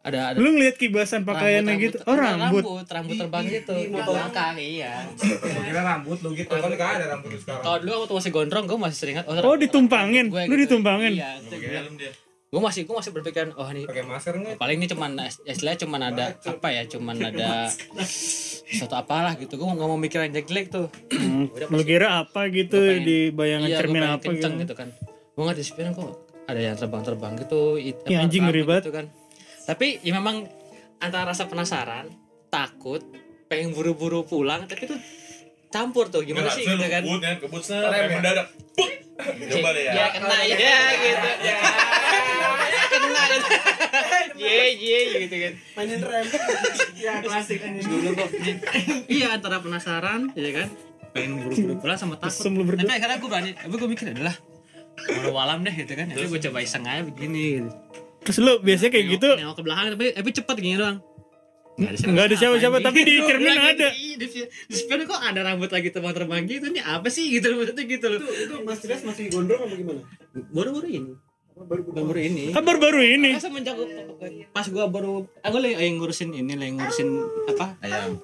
[0.00, 0.36] ada ada.
[0.40, 1.96] Lu ngeliat kibasan pakaiannya rambut- gitu?
[2.00, 2.62] Rambut- oh rambut.
[2.64, 2.86] rambut.
[2.88, 3.74] Rambut terbang gitu.
[3.76, 4.92] di belakang iya.
[5.60, 6.48] Kira rambut lu gitu.
[6.48, 7.60] Kan enggak ada rambut sekarang.
[7.60, 10.24] kalau dulu waktu masih gondrong gue masih sering ingat oh ditumpangin?
[10.26, 10.60] gue lu gitu.
[10.72, 11.12] ditumpangin?
[11.14, 11.30] Iya
[12.50, 14.58] gue masih gue masih berpikiran oh ini Pakai masker enggak?
[14.58, 15.10] paling ini cuman
[15.46, 16.82] istilahnya cuman ada apa ya?
[16.88, 17.70] Cuman ada
[18.66, 19.54] suatu apalah gitu.
[19.54, 20.88] Gue nggak mau mikir yang jelek tuh.
[21.12, 24.48] Hmm, lu kira apa gitu pengen- di bayangan iya, cermin apa gitu?
[24.56, 24.88] gitu kan.
[25.36, 26.10] Gue nggak disiplin kok
[26.48, 28.82] ada yang terbang-terbang gitu it- Ya, anjing, ngeri banget.
[28.82, 29.06] gitu kan
[29.70, 30.50] tapi ya memang
[30.98, 32.10] antara rasa penasaran
[32.50, 33.06] takut
[33.46, 34.98] pengen buru-buru pulang tapi tuh
[35.70, 36.26] campur tuh.
[36.26, 37.06] Gimana sih gitu kan?
[37.06, 38.46] Kebut kan, kebut kayak mendadak.
[38.74, 38.90] Puk.
[39.22, 39.92] Coba deh ya.
[39.94, 40.56] ya kena ya
[40.98, 41.28] gitu.
[41.38, 41.54] Ya
[42.90, 43.54] kena gitu.
[44.42, 45.52] Ye ye gitu kan.
[45.78, 46.26] Mainin rem.
[46.98, 48.28] Ya klasik dulu kok.
[49.06, 50.68] Iya antara penasaran ya kan?
[51.14, 52.42] Pengen buru-buru pulang sama takut.
[52.50, 54.34] Tapi akhirnya gue berani tapi gue mikir adalah
[55.14, 56.10] walau walam deh gitu kan.
[56.10, 57.70] Jadi gue coba iseng aja begini gitu
[58.20, 59.28] terus lu biasanya kayak gitu?
[59.36, 60.98] nengok ke belakang tapi tapi cepet gini doang.
[61.80, 62.76] Nggak ada siapa-siapa.
[62.84, 63.88] Tapi di cermin ada.
[63.94, 64.28] Di,
[64.68, 68.20] di sepeda kok ada rambut lagi terbang-terbang gitu ini apa sih gitu maksudnya gitu loh.
[68.20, 70.00] Itu itu Mas Tiras masih gondrong apa gimana?
[70.52, 71.12] Baru-baru ini.
[71.60, 72.44] Baru-baru ini.
[72.52, 73.30] Kan baru-baru ini.
[73.40, 73.76] Semenjak
[74.52, 77.08] pas gua baru aku lagi lagi ngurusin ini lagi ngurusin
[77.56, 77.66] apa?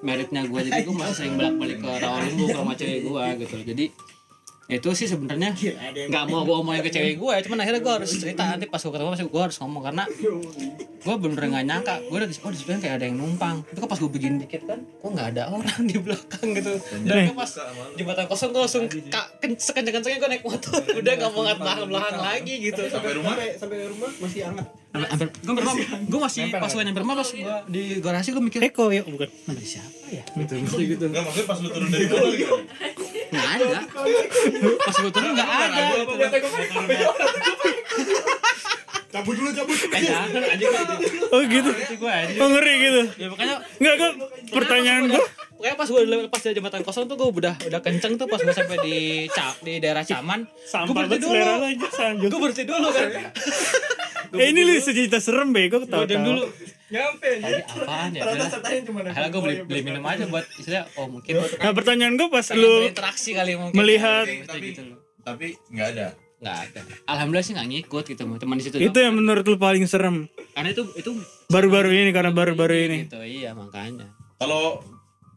[0.05, 3.85] Meritnya gua jadi gua masih sering bolak-balik ke Rawalumbu ke rumah cewek gua gitu jadi
[4.67, 5.55] itu sih sebenarnya
[6.11, 8.43] nggak mau gua omongin ke cewek gua ya cuman akhirnya gua harus cerita.
[8.43, 10.03] Nanti pas gua ketemu pasti gua harus ngomong karena
[11.07, 11.95] gua bener-bener nggak nyangka.
[12.11, 13.63] Gua udah di oh di sebelah kayak ada yang numpang.
[13.71, 14.79] Itu kan pas gua begini dikit kan?
[14.83, 16.73] kok nggak ada orang di belakang gitu.
[17.07, 17.51] Dan kan pas
[17.95, 20.79] jembatan kosong gua langsung ka- ken- sekenceng-kencengnya gua naik motor.
[20.83, 22.81] Udah nggak mau ngat belakang-belakang lagi gitu.
[22.91, 23.33] Sampai rumah.
[23.39, 25.73] sampai sampai rumah masih hangat Hampir, gue berapa?
[26.01, 29.27] Gue masih pas gue nyampe rumah pas gue di garasi gue mikir Eko ya bukan
[29.45, 30.23] nama siapa ya?
[30.33, 30.55] Gitu,
[30.89, 31.05] gitu.
[31.05, 32.55] Enggak maksudnya pas lu turun dari motor gitu.
[33.27, 33.65] nggak ada
[34.79, 35.83] pas gue turun nggak ada
[39.07, 39.71] Cabut dulu cabut.
[39.87, 40.67] Eh, jangan anjing
[41.29, 41.69] Oh gitu.
[42.37, 43.01] Oh ngeri gitu.
[43.15, 44.09] ya makanya Enggak gue
[44.51, 45.23] pertanyaan gue
[45.57, 48.51] Pokoknya pas gue lepas dari jembatan kosong tuh gue udah udah kenceng tuh pas gue
[48.51, 48.97] sampai di
[49.27, 50.45] Ca- di daerah Caman.
[50.85, 51.33] Gue berhenti dulu.
[51.33, 52.05] aja.
[52.21, 53.09] Gue berhenti dulu kan.
[54.33, 56.43] Eh ini lu sejuta serem bego ketawa Gue diam dulu.
[56.87, 57.29] Nyampe.
[57.37, 58.21] Tadi apaan ya?
[58.23, 61.71] Ternyata sertain cuma ada Akhirnya gue beli, beli minum aja buat istilah oh mungkin Nah
[61.71, 63.75] pertanyaan gue pas lu berinteraksi kali mungkin.
[63.75, 64.97] melihat- Kayak tapi gitu loh.
[65.21, 66.79] tapi nggak ada Nggak ada.
[67.07, 68.21] Alhamdulillah sih nggak ngikut gitu.
[68.23, 71.09] Cuma di situ itu yang menurut lu paling serem Karena itu itu
[71.47, 72.97] baru-baru ini karena baru-baru ini.
[73.03, 74.05] Gitu, iya makanya.
[74.37, 74.77] kalau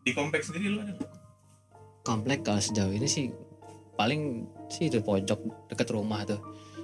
[0.00, 1.10] di kompleks sendiri lu ada nggak?
[2.00, 3.32] Komplek kalau sejauh ini sih
[3.94, 6.40] paling sih itu pojok deket rumah tuh.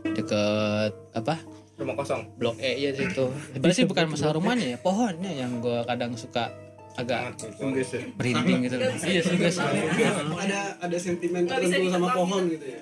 [0.07, 1.37] Deket apa?
[1.77, 2.25] Rumah kosong.
[2.41, 3.29] Blok E ya situ.
[3.53, 6.49] Sebenarnya sih bukan masalah rumahnya ya, pohonnya yang gue kadang suka
[6.97, 7.37] agak
[8.17, 8.77] merinding gitu.
[8.81, 9.61] Iya sih guys.
[9.61, 12.81] Ada ada sentimen tertentu sama pohon gitu ya.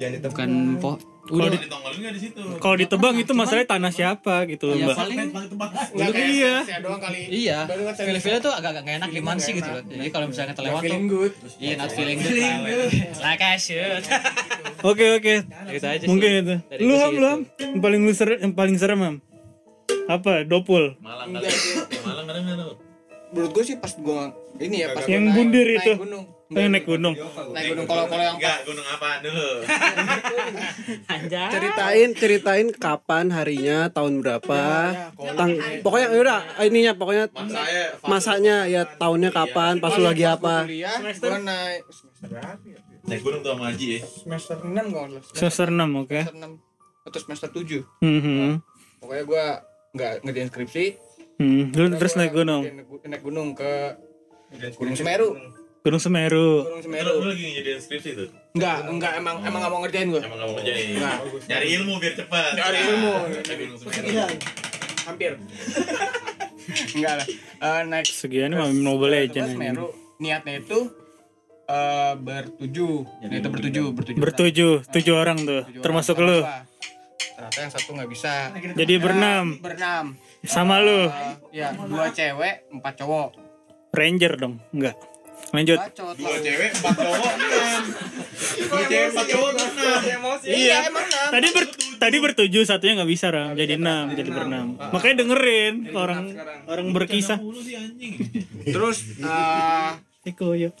[0.00, 0.32] Jangan.
[0.32, 0.50] Bukan
[0.80, 0.96] po
[1.30, 4.96] Kalau ditongolin di situ Kalau ditebang itu masalahnya tanah siapa gitu loh ya mbak.
[4.98, 5.18] paling
[5.94, 6.54] kayak iya.
[6.66, 7.20] saya doang kali.
[7.30, 7.58] iya.
[7.94, 9.82] Feel-feelnya tuh agak agak enak gimana sih gitu loh.
[9.86, 11.30] Jadi kalau misalnya kita lewat tuh.
[11.62, 12.90] Iya, not feeling good.
[13.22, 14.02] Like I should.
[14.90, 15.34] Oke oke.
[15.44, 15.86] gitu.
[16.08, 16.54] Mungkin itu.
[16.80, 17.40] Lu ham lu ham.
[17.60, 19.16] Yang paling lu serem, yang paling serem ham.
[20.08, 20.48] Apa?
[20.48, 20.96] Dopul.
[21.04, 21.46] Malang kali
[22.00, 22.44] Malang kadang
[23.30, 25.92] Menurut gue sih pas gua ini ya pas Yang bundir itu.
[26.00, 26.39] gunung.
[26.50, 27.14] Yang naik gunung.
[27.54, 29.48] Naik gunung kalau kalau yang enggak gunung apaan dulu
[31.06, 31.50] Anjay.
[31.54, 34.62] Ceritain ceritain kapan harinya, tahun berapa.
[35.38, 35.50] Tang
[35.86, 37.30] pokoknya ya udah ininya pokoknya
[38.02, 40.66] masanya ya tahunnya kapan, pas lu lagi apa.
[40.66, 42.78] naik semester berapa ya?
[43.06, 45.08] naik gunung tuh sama Haji ya Semester 6 kalau.
[45.32, 46.20] Semester 6 oke.
[46.20, 48.02] Semester 6 atau semester 7.
[48.04, 48.52] Hmm.
[49.00, 49.44] Pokoknya gua
[49.96, 50.84] nggak ngerjain skripsi.
[51.40, 51.72] Hmm.
[51.72, 52.62] Terus naik gunung.
[52.66, 53.96] Naik, naik gunung ke
[54.76, 55.38] Gunung Semeru.
[55.80, 56.62] Gunung Semeru.
[56.62, 57.10] Gunung Semeru.
[57.18, 60.20] lu lagi ngejadiin skripsi tuh Enggak, enggak emang emang nggak mau ngerjain gua.
[60.20, 61.16] emang nggak mau kerjain Nah.
[61.48, 63.12] nyari ilmu biar cepat Nyari ilmu.
[63.80, 64.36] Semeru.
[65.00, 65.32] Hampir.
[66.96, 67.26] enggak lah.
[67.60, 69.48] Eh, naik Segian mah Mobile Legend.
[69.50, 69.88] Semeru
[70.20, 70.78] niatnya itu
[71.64, 72.94] eh bertujuh.
[73.22, 74.18] Nah, itu bertujuh, bertujuh.
[74.20, 75.62] Bertujuh, tujuh orang tuh.
[75.64, 76.38] Tujuh Termasuk orang lu.
[77.40, 78.32] Ternyata yang satu nggak bisa.
[78.76, 79.56] Jadi berenam.
[79.56, 80.04] Berenam.
[80.44, 81.08] Sama lu.
[81.08, 83.28] Eh, ya, dua cewek, empat cowok.
[83.90, 84.60] Ranger dong.
[84.70, 84.92] Enggak.
[85.50, 85.78] Lanjut.
[86.20, 87.82] Dua cewek empat cowok enam.
[88.70, 90.00] Dua cewek empat cowok enam.
[90.46, 91.28] Iya, emang enam.
[91.32, 91.64] Tadi ber
[92.00, 94.66] tadi bertujuh satunya nggak bisa ram jadi enam jadi berenam.
[94.78, 96.24] Makanya dengerin orang
[96.70, 97.40] orang berkisah.
[98.64, 100.76] Terus eh Iko yuk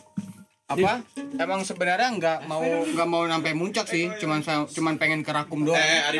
[0.70, 1.02] apa?
[1.34, 4.06] Emang sebenarnya nggak mau nggak mau sampai muncak sih.
[4.16, 5.74] Cuman cuman pengen ke Rakum doang.
[5.74, 6.14] Eh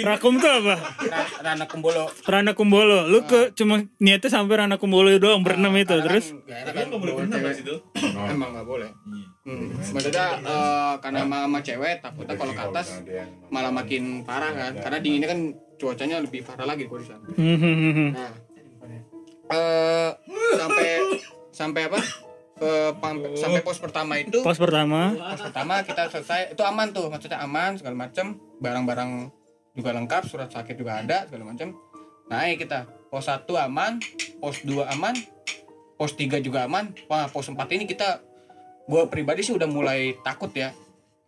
[0.00, 0.74] Rakum tuh apa?
[1.02, 2.06] Ra- Rana Kumbolo.
[2.22, 3.10] Rana Kumbolo.
[3.10, 6.30] Lu ke cuma niatnya sampai Rana Kumbolo doang berenam itu Karena terus?
[6.30, 7.74] kan enak tapi kan nggak boleh di situ
[8.30, 8.90] emang nggak boleh.
[9.42, 9.74] Hmm.
[9.90, 13.02] maksudnya eh, karena sama, sama cewek takutnya kalau ke atas
[13.50, 14.72] malah makin parah kan.
[14.78, 15.40] Karena dinginnya kan
[15.74, 17.26] cuacanya lebih parah lagi kalau di sana.
[17.34, 18.30] Hmm, hmm, hmm, nah
[19.52, 20.10] eh
[20.54, 20.88] sampai
[21.52, 21.98] sampai apa
[22.98, 24.42] pam- sampai pos pertama itu.
[24.42, 25.14] Pos pertama.
[25.16, 26.54] Pas pertama kita selesai.
[26.54, 28.38] Itu aman tuh maksudnya aman segala macem.
[28.60, 29.30] Barang-barang
[29.72, 31.74] juga lengkap surat sakit juga ada segala macem.
[32.28, 32.86] Naik kita.
[33.12, 34.00] Pos 1 aman
[34.40, 35.14] pos 2 aman
[36.00, 36.90] pos 3 juga aman.
[37.06, 38.24] Wah pos 4 ini kita
[38.88, 40.72] gue pribadi sih udah mulai takut ya.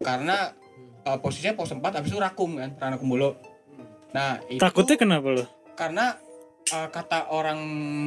[0.00, 0.52] Karena
[1.04, 3.36] eh, posisinya pos 4 habis itu rakum kan Rana Kumbolo
[4.14, 5.44] nah itu takutnya kenapa lu
[5.74, 6.14] karena
[6.72, 7.60] eh, kata orang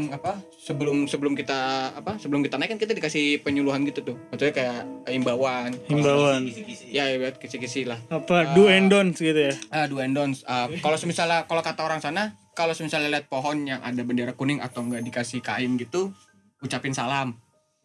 [0.09, 4.17] apa sebelum sebelum kita apa sebelum kita naik kan kita dikasih penyuluhan gitu tuh.
[4.33, 4.79] Maksudnya kayak
[5.13, 5.75] imbauan.
[5.85, 6.49] Himbauan
[6.89, 8.01] ya ya buat kisi-kisi lah.
[8.09, 9.53] Apa do and don'ts gitu ya?
[9.69, 10.41] ah do and don'ts.
[10.49, 14.63] Ah, kalau misalnya kalau kata orang sana kalau misalnya lihat pohon yang ada bendera kuning
[14.63, 16.09] atau enggak dikasih kain gitu
[16.65, 17.37] ucapin salam.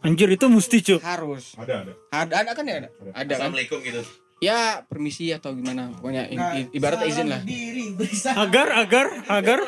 [0.02, 1.54] Anjir itu mesti cu harus.
[1.60, 1.92] Ada ada.
[2.10, 2.74] Ada ada kan ya?
[2.80, 2.88] Ada.
[2.88, 3.30] Ada kan?
[3.36, 4.02] Assalamualaikum gitu
[4.42, 5.94] ya permisi atau gimana?
[5.94, 7.40] Pokoknya i- i- ibaratnya izin lah.
[7.40, 7.94] Diri
[8.28, 9.58] agar agar agar.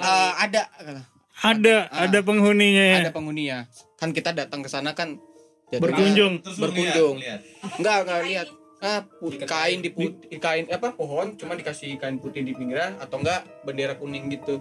[0.00, 0.72] Ah, ada
[1.36, 2.96] ada ada penghuninya ya?
[2.98, 3.68] Ada penghuni ya.
[3.94, 5.20] Kan kita datang ke sana kan
[5.68, 6.40] berkunjung.
[6.40, 7.20] terus Berkunjung.
[7.20, 7.76] lihat, lihat.
[7.76, 8.48] Enggak, enggak lihat.
[8.76, 13.18] Ah, put- kain di put- kain apa pohon cuma dikasih kain putih di pinggiran atau
[13.18, 14.60] enggak bendera kuning gitu.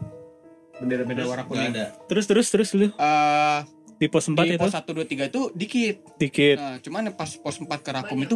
[0.75, 1.71] Bendera-bendera warna Nggak kuning.
[1.71, 1.85] ada.
[2.05, 2.87] Terus terus terus lu?
[2.89, 3.59] Eh,
[3.95, 4.59] di pos 4 di itu?
[4.59, 5.95] pos 1 2 3 itu dikit.
[6.17, 6.57] dikit.
[6.57, 8.35] Nah, cuman pas pos 4 ke Rakum itu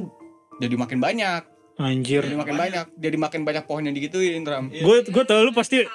[0.59, 1.41] jadi makin banyak.
[1.75, 2.85] anjir Jadi makin banyak.
[2.93, 4.67] Jadi makin banyak pohon yang digituin, Ram.
[4.67, 5.87] gue gue tau lu pasti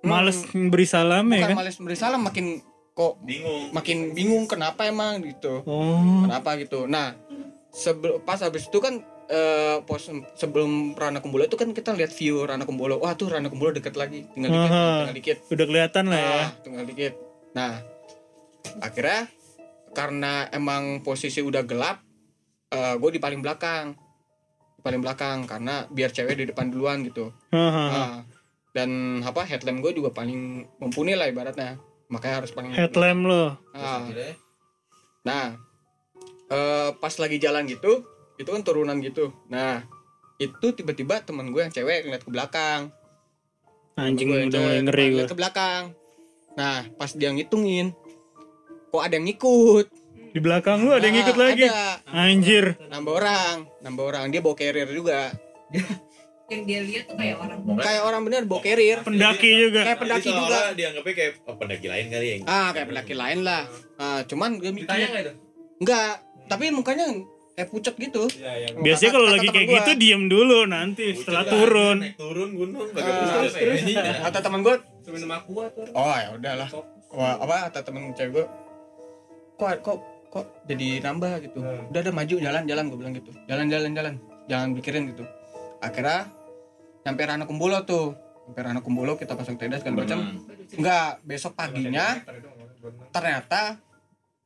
[0.00, 2.62] males beri salam ya Bukan kan males beri salam makin
[2.94, 5.66] kok bingung makin bingung kenapa emang gitu.
[5.66, 6.86] oh Kenapa gitu.
[6.86, 7.18] Nah,
[7.68, 10.06] sebelum pas habis itu kan eh, pos
[10.38, 13.02] sebelum Rana Kumbolo itu kan kita lihat view Rana Kumbolo.
[13.02, 14.30] Wah, tuh Rana Kumbolo deket lagi.
[14.30, 14.86] Tinggal dikit, Aha.
[15.02, 15.36] tinggal dikit.
[15.50, 17.12] udah kelihatan lah ya Ah, tinggal dikit.
[17.50, 17.82] Nah,
[18.78, 19.26] akhirnya
[19.90, 22.05] karena emang posisi udah gelap,
[22.72, 23.94] gue di paling belakang
[24.76, 27.30] di paling belakang karena biar cewek di depan duluan gitu.
[27.54, 28.22] Ah,
[28.76, 31.80] dan apa headlamp gue juga paling mumpuni lah ibaratnya
[32.12, 33.44] makanya harus paling Headlamp lo.
[33.72, 34.04] Ah.
[35.24, 35.56] nah
[36.52, 38.04] eh, pas lagi jalan gitu
[38.36, 39.80] itu kan turunan gitu nah
[40.36, 42.92] itu tiba-tiba temen gue yang cewek ngeliat ke belakang
[43.96, 45.24] Anjing Gue udah mulai ngeri gue.
[45.24, 45.96] ke belakang
[46.52, 47.96] nah pas dia ngitungin
[48.92, 49.88] kok ada yang ngikut
[50.36, 51.64] Di belakang lu ada yang ngikut lagi.
[51.64, 51.96] ada.
[52.12, 52.76] Anjir.
[52.84, 55.32] nambah orang nambah orang dia bawa carrier juga
[56.46, 57.58] Yang dia lihat tuh kayak orang.
[57.76, 59.80] kayak orang bener bawa carrier Pendaki juga.
[59.82, 62.36] kayak pendaki Jadi juga dianggapnya kayak oh, pendaki lain kali ya.
[62.44, 63.62] ah kayak pendaki lain lah
[63.96, 65.32] ah, cuman gue mikir Ditanya nggak itu?
[65.80, 66.12] enggak
[66.46, 67.06] tapi mukanya
[67.56, 68.68] kayak pucat gitu Iya, iya.
[68.76, 71.96] Biasanya kalau lagi kayak gitu diem dulu nanti setelah turun.
[71.98, 74.20] Naik turun gunung Ah, Iya.
[74.22, 74.76] kata teman gue
[75.08, 75.88] minum tuh.
[75.90, 76.68] oh ya udahlah
[77.08, 78.44] Wah, apa kata temen cewek gue
[79.56, 79.98] kok kok
[80.30, 81.58] kok jadi nambah gitu.
[81.62, 83.30] Udah ada maju jalan jalan gue bilang gitu.
[83.46, 84.14] Jalan jalan jalan.
[84.46, 85.24] Jangan pikirin gitu.
[85.82, 86.30] Akhirnya
[87.02, 88.14] sampai Rana Kumbulo tuh.
[88.46, 90.18] Sampai Rana Kumbulo kita pasang tenda segala macam.
[90.74, 92.22] Enggak besok paginya
[93.10, 93.80] ternyata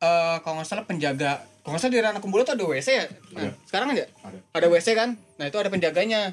[0.00, 3.06] eh kalau nggak salah penjaga kalau nggak salah di Rana Kumbulo tuh ada WC ya?
[3.36, 4.08] Nah, sekarang aja?
[4.24, 4.38] Ada.
[4.56, 5.12] ada WC kan?
[5.36, 6.32] Nah itu ada penjaganya.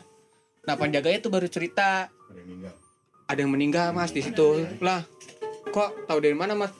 [0.63, 2.07] Nah penjaganya tuh baru cerita.
[2.07, 2.73] Ada yang meninggal.
[3.27, 4.63] ada yang meninggal mas di situ.
[4.79, 5.03] Lah
[5.67, 6.71] kok tahu dari mana mas.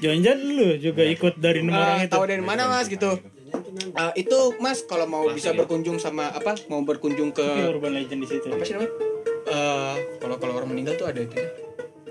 [0.00, 2.12] Jangan-jangan lu juga ikut dari nomor Ah, orang itu.
[2.12, 3.10] tahu dari mana mas gitu
[3.92, 8.20] Ah, itu mas kalau mau bisa berkunjung sama apa mau berkunjung ke Tapi urban legend
[8.20, 8.46] di situ.
[8.46, 8.92] apa sih namanya
[9.42, 11.48] Eh, kalau kalau orang meninggal tuh ada itu ya.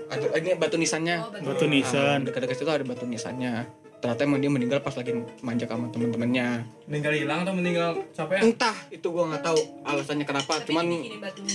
[0.08, 1.30] ada ini batu nisannya Oh.
[1.46, 2.18] Batu nisan.
[2.18, 3.64] Ah, dekat-dekat situ ada batu nisannya
[3.96, 8.40] ternyata emang dia meninggal pas lagi manjak sama temen-temennya Meninggal hilang atau meninggal capek?
[8.42, 10.84] entah itu gua nggak tahu alasannya kenapa Tapi cuman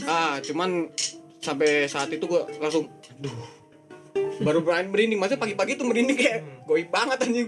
[0.05, 0.69] ah cuman
[1.39, 3.33] sampai saat itu gua langsung aduh
[4.37, 7.47] baru berani merinding maksudnya pagi-pagi tuh merinding kayak goib banget anjing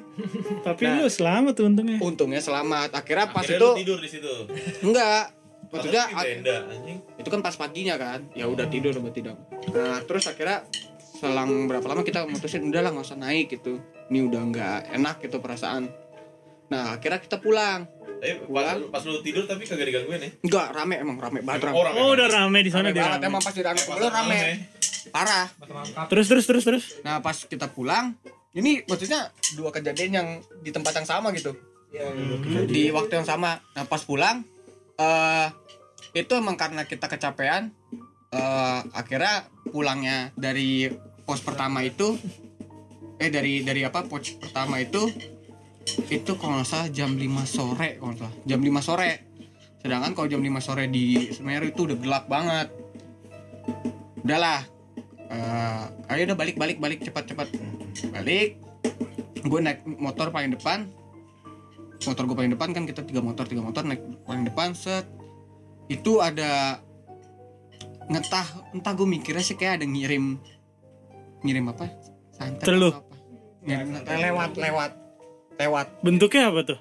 [0.62, 0.95] Tapi Nah.
[0.97, 1.97] lu selamat tuh untungnya.
[1.99, 4.34] untungnya selamat akhirnya pas Akhirnya itu lu tidur di situ.
[4.82, 5.23] enggak
[5.67, 6.97] maksudnya anjing.
[7.13, 10.63] itu kan pas paginya kan ya udah tidur berarti dong nah terus akhirnya
[11.13, 15.38] selang berapa lama kita mutusin udahlah nggak usah naik gitu ini udah nggak enak gitu
[15.38, 15.91] perasaan
[16.67, 20.30] nah akhirnya kita pulang Tapi pas, pas lu tidur tapi kagak digangguin ya.
[20.41, 22.15] enggak rame emang rame banget rame, Orang Oh, emang.
[22.15, 23.03] udah rame di sana rame dia.
[23.03, 23.27] banget rame.
[23.30, 24.39] emang pas di rame rame rame.
[25.10, 25.48] Parah.
[26.12, 26.86] Terus terus terus terus.
[27.02, 28.15] nah pas kita pulang
[28.58, 30.28] ini maksudnya dua kejadian yang
[30.65, 31.54] di tempat yang sama gitu.
[32.67, 33.62] Di waktu yang sama.
[33.76, 34.41] Nah pas pulang
[34.98, 35.48] eh
[36.17, 37.70] itu emang karena kita kecapean
[38.34, 40.89] eh akhirnya pulangnya dari
[41.24, 42.17] pos pertama itu
[43.22, 45.06] eh dari dari apa pos pertama itu
[46.12, 48.36] itu kalau nggak salah jam 5 sore kalau nggak salah.
[48.43, 49.12] Jam 5 sore.
[49.80, 52.67] Sedangkan kalau jam 5 sore di Semeru itu udah gelap banget.
[54.26, 54.65] Udahlah
[55.28, 57.48] eh ayo udah balik balik balik cepat cepat.
[58.16, 58.60] Balik.
[59.44, 60.88] Gue naik motor paling depan.
[62.04, 65.08] Motor gue paling depan kan kita tiga motor tiga motor naik paling depan set.
[65.88, 66.80] Itu ada
[68.08, 70.40] ngetah entah gue mikirnya sih kayak ada ngirim
[71.44, 71.92] ngirim apa?
[72.32, 73.04] Santet apa?
[73.63, 74.92] Ngirim lewat lewat.
[75.58, 76.80] Lewat Bentuknya apa tuh?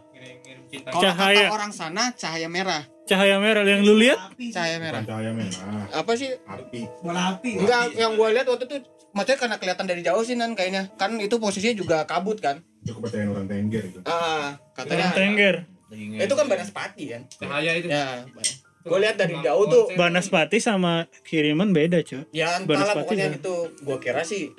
[0.85, 1.49] Kalau Cahaya.
[1.49, 4.19] kata orang sana cahaya merah Cahaya merah yang lu lihat?
[4.49, 5.87] cahaya merah Bukan cahaya merah.
[5.91, 6.81] apa sih Api.
[7.01, 7.51] Bola api.
[7.57, 8.77] enggak yang gue lihat waktu itu
[9.13, 12.95] maksudnya karena kelihatan dari jauh sih nan kayaknya kan itu posisinya juga kabut kan Itu
[12.95, 13.99] kepercayaan orang Tengger itu.
[14.05, 15.57] ah katanya Tengger.
[16.19, 17.87] itu kan banaspati kan Cahaya itu.
[17.87, 18.27] ya
[18.83, 20.93] gue lihat dari jauh tuh Banaspati sama
[21.23, 22.23] kiriman beda, cuy.
[22.31, 23.35] ya entahlah Banaspati pokoknya ya.
[23.35, 24.51] gitu gue kira sih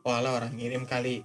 [0.00, 1.22] walah orang ngirim kali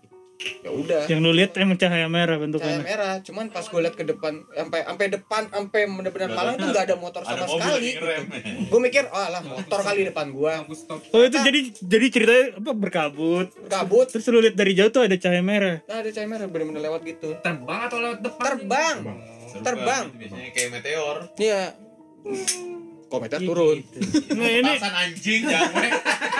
[0.60, 2.78] ya udah Yang lu lihat emang cahaya merah cahaya bentuknya.
[2.80, 6.86] merah cuman pas gue lihat ke depan sampai sampai depan sampai benar-benar malam tuh nggak
[6.86, 8.24] ada motor Ada sama mobil sekali ngerem.
[8.66, 10.26] gue mikir oh lah motor kali depan
[10.74, 11.00] stop.
[11.10, 13.48] Oh itu jadi jadi ceritanya apa berkabut.
[13.66, 15.80] kabut Terus lu lihat dari jauh tuh ada cahaya merah.
[15.84, 18.42] nah ada cahaya merah bener-bener lewat gitu Terbang atau lewat depan?
[18.44, 18.98] terbang
[19.56, 21.18] terbang Itu biasanya kayak meteor.
[21.38, 21.62] iya
[23.08, 23.78] kometer turun
[24.34, 25.92] Nah ini Pasan anjing jangan.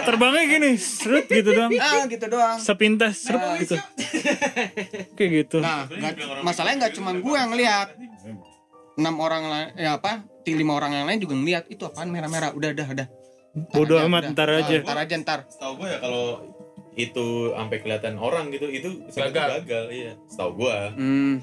[0.04, 1.72] Terbangnya gini, seret gitu doang.
[1.82, 2.58] ah gitu doang.
[2.58, 3.76] Sepintas seret gitu.
[5.18, 5.58] Kayak gitu.
[5.60, 7.88] nah nggak- masalahnya nggak cuman gua yang lihat
[8.94, 12.08] enam orang lain ya apa lima orang yang lain juga ngeliat itu apaan?
[12.08, 12.52] Merah-merah.
[12.52, 13.08] Udah udah udah.
[13.70, 14.34] Bodoh amat udah.
[14.34, 14.76] ntar Ah, aja.
[14.82, 15.40] ntar aja ntar.
[15.48, 16.26] Setahu gue ya kalau
[16.94, 19.86] itu sampai kelihatan orang gitu itu sebenarnya gagal.
[19.90, 20.12] iya.
[20.26, 20.92] Setahu gua.
[20.92, 21.40] Hmm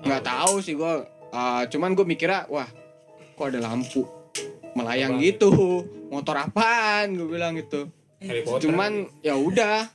[0.00, 1.04] nggak tahu sih gua.
[1.28, 2.68] Ah, cuman gue mikirnya wah
[3.34, 4.06] kok ada lampu
[4.72, 5.82] melayang gitu?
[6.06, 7.10] Motor apaan?
[7.12, 7.90] Gue bilang gitu
[8.24, 8.64] Harry Potter.
[8.64, 9.88] cuman ya udah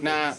[0.00, 0.32] nah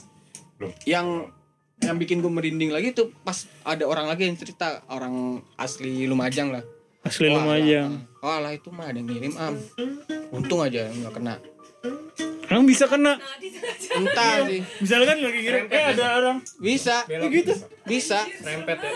[0.83, 1.29] yang
[1.77, 6.49] yang bikin gue merinding lagi tuh pas ada orang lagi yang cerita orang asli Lumajang
[6.49, 6.65] lah
[6.99, 7.91] Asli Wah, Lumajang.
[7.93, 9.55] lah, wah lah itu mah ada yang ngirim am
[10.31, 11.35] untung aja nggak kena
[12.47, 13.19] Emang bisa kena.
[13.91, 16.39] Entah sih Misalkan lagi ngirim, eh ada orang.
[16.57, 17.51] bisa Belok gitu.
[17.83, 18.91] bisa Rempet ya.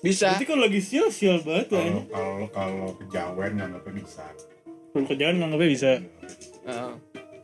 [0.00, 1.84] bisa Berarti kalau lagi sial sial banget lah.
[2.08, 4.24] Kalau kalau kejawen nganggapnya bisa.
[4.88, 5.90] Kalau kerjaan nganggapnya bisa.
[6.64, 6.92] Heeh.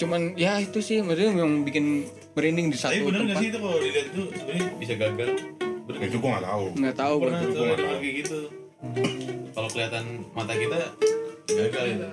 [0.00, 3.48] Cuman ya itu sih maksudnya yang bikin merinding di Tapi satu bener nggak tempat sih
[3.48, 5.30] itu kalau dilihat itu sebenarnya bisa gagal?
[5.84, 6.18] Bener Itu sih?
[6.18, 6.64] gua nggak tahu.
[6.74, 7.52] nggak tahu Pernah gua.
[7.52, 8.38] tuh ada kayak gitu.
[9.50, 10.78] Kalau kelihatan mata kita
[11.46, 12.08] gagal itu.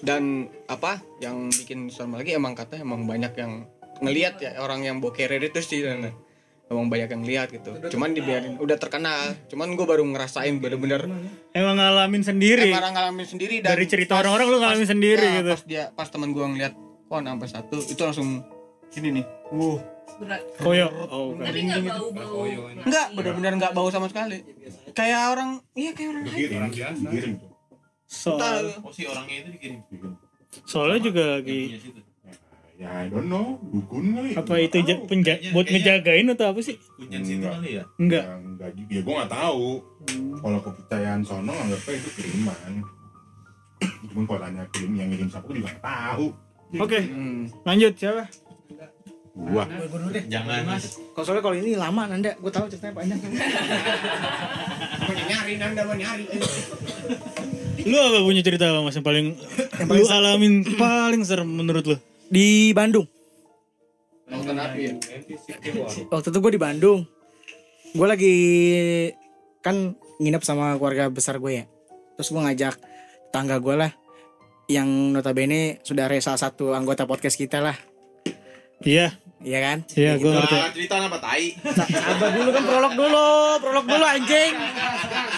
[0.00, 0.24] dan
[0.66, 3.68] apa yang bikin serem lagi emang kata emang banyak yang
[4.00, 6.08] ngelihat ya orang yang bokere itu sih dan
[6.70, 11.02] emang banyak yang lihat gitu cuman dibiarin udah terkenal cuman gue baru ngerasain bener-bener
[11.50, 12.70] Emang ngalamin sendiri.
[12.70, 15.50] emang ngalamin sendiri dan Dari cerita orang-orang lu ngalamin pas- sendiri ya, gitu.
[15.50, 16.72] pas dia pas teman gue ngeliat
[17.10, 18.46] wah nambah satu itu langsung
[18.88, 19.82] gini nih wow
[20.16, 20.86] berat Koyo.
[21.08, 22.46] Oh, tapi nggak bau bau
[22.76, 24.38] enggak bener-bener nggak bau sama sekali
[24.92, 26.70] kayak orang iya kayak orang lain Digiring,
[27.02, 27.50] digiring tuh.
[28.06, 29.78] So, Oh si orangnya itu dikirim.
[30.64, 31.78] soalnya juga lagi.
[32.80, 33.58] Ya, I don't know.
[33.62, 34.32] Dukun kali.
[34.32, 35.04] apa itu ja- Tahu.
[35.04, 36.74] penja- Kayaknya- buat kayaknya- ngejagain atau apa sih?
[36.90, 37.52] Kunci situ Enggak.
[37.54, 37.82] kali ya.
[37.94, 38.22] Enggak.
[38.22, 38.88] Ya, enggak juga.
[38.88, 39.66] Ya, gua nggak tahu.
[40.40, 42.70] Kalau kepercayaan sono anggapnya itu kiriman.
[44.06, 46.24] Cuman kalau tanya kirim yang ngirim siapa gua juga nggak tahu.
[46.72, 47.40] Oke, Hmm.
[47.62, 48.22] lanjut siapa?
[49.30, 49.62] Gua.
[49.62, 50.22] Gue dulu deh.
[50.26, 50.82] Jangan mas.
[51.12, 53.18] Kalau soalnya kalau ini lama Nanda, gue tahu ceritanya panjang.
[55.30, 56.24] nyari nanda mau nyari
[57.80, 59.34] Lu apa punya cerita apa mas yang paling
[59.86, 61.96] lu alamin paling serem menurut lu?
[62.30, 63.06] Di Bandung.
[64.30, 64.94] ya
[66.06, 67.02] Waktu itu gue di Bandung.
[67.90, 68.34] Gue lagi
[69.58, 71.64] kan nginep sama keluarga besar gue ya.
[72.14, 72.74] Terus gue ngajak
[73.34, 73.90] tangga gue lah
[74.70, 77.74] yang notabene sudah salah satu anggota podcast kita lah.
[78.80, 79.78] Iya, Iya kan?
[79.96, 80.54] iya gue ngerti.
[80.54, 81.56] Nah, cerita apa tai?
[81.64, 83.28] Sabar dulu kan prolog dulu,
[83.58, 84.52] prolog dulu anjing.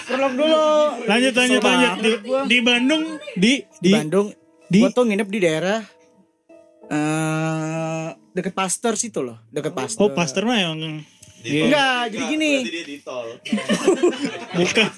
[0.04, 0.64] Prolog dulu.
[1.08, 2.10] Lanjut lanjut lanjut di,
[2.44, 4.26] di Bandung di di di Bandung.
[4.68, 5.80] di- Gue tuh nginep di daerah
[6.92, 10.02] eh deket Pasteur situ loh, deket Pasteur.
[10.02, 11.00] Oh, pastor mah emang
[11.42, 11.62] Di Iya.
[11.66, 12.52] Enggak, jadi gini.
[12.62, 13.26] Dia di tol.
[14.56, 14.88] bukan.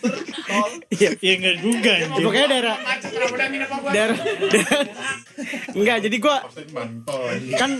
[0.92, 1.09] Iya.
[1.16, 2.20] Ya enggak juga anjing.
[2.20, 2.76] Pokoknya daerah
[3.88, 4.18] daerah,
[5.72, 6.36] enggak jadi gua
[7.55, 7.70] kan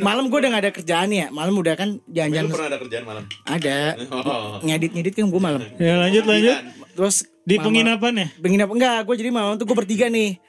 [0.00, 3.24] malam gua udah gak ada kerjaan ya malam udah kan jalan-jalan pernah ada kerjaan malam?
[3.44, 3.76] ada
[4.08, 4.56] Oh.
[4.64, 6.56] ngedit ngedit kan gua malam Ya lanjut lanjut.
[6.94, 8.26] terus Di penginapan ya?
[8.38, 10.40] penginapan enggak gua jadi malam tuh gua bertiga nih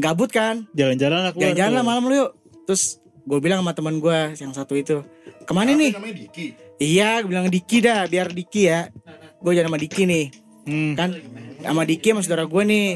[0.00, 0.66] gabut kan?
[0.72, 1.52] Jalan-jalan lah keluar.
[1.52, 2.30] jalan-jalan lah malam lu yuk.
[2.66, 5.04] Terus gue bilang sama teman gua yang satu itu
[5.44, 5.92] ke mana nih?
[5.94, 6.14] Namanya?
[6.16, 6.46] Diki.
[6.80, 8.88] iya gue bilang Diki dah biar Diki ya.
[9.38, 10.24] Gue jalan sama Diki nih.
[10.64, 10.92] Hmm.
[10.96, 11.10] kan?
[11.60, 12.88] Sama Diki sama saudara gue nih.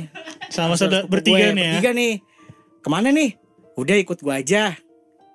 [0.49, 1.73] Sama Saudara bertiga gue, nih ya.
[1.77, 2.13] bertiga nih.
[2.81, 3.31] Ke mana nih?
[3.75, 4.77] Udah ikut gue aja.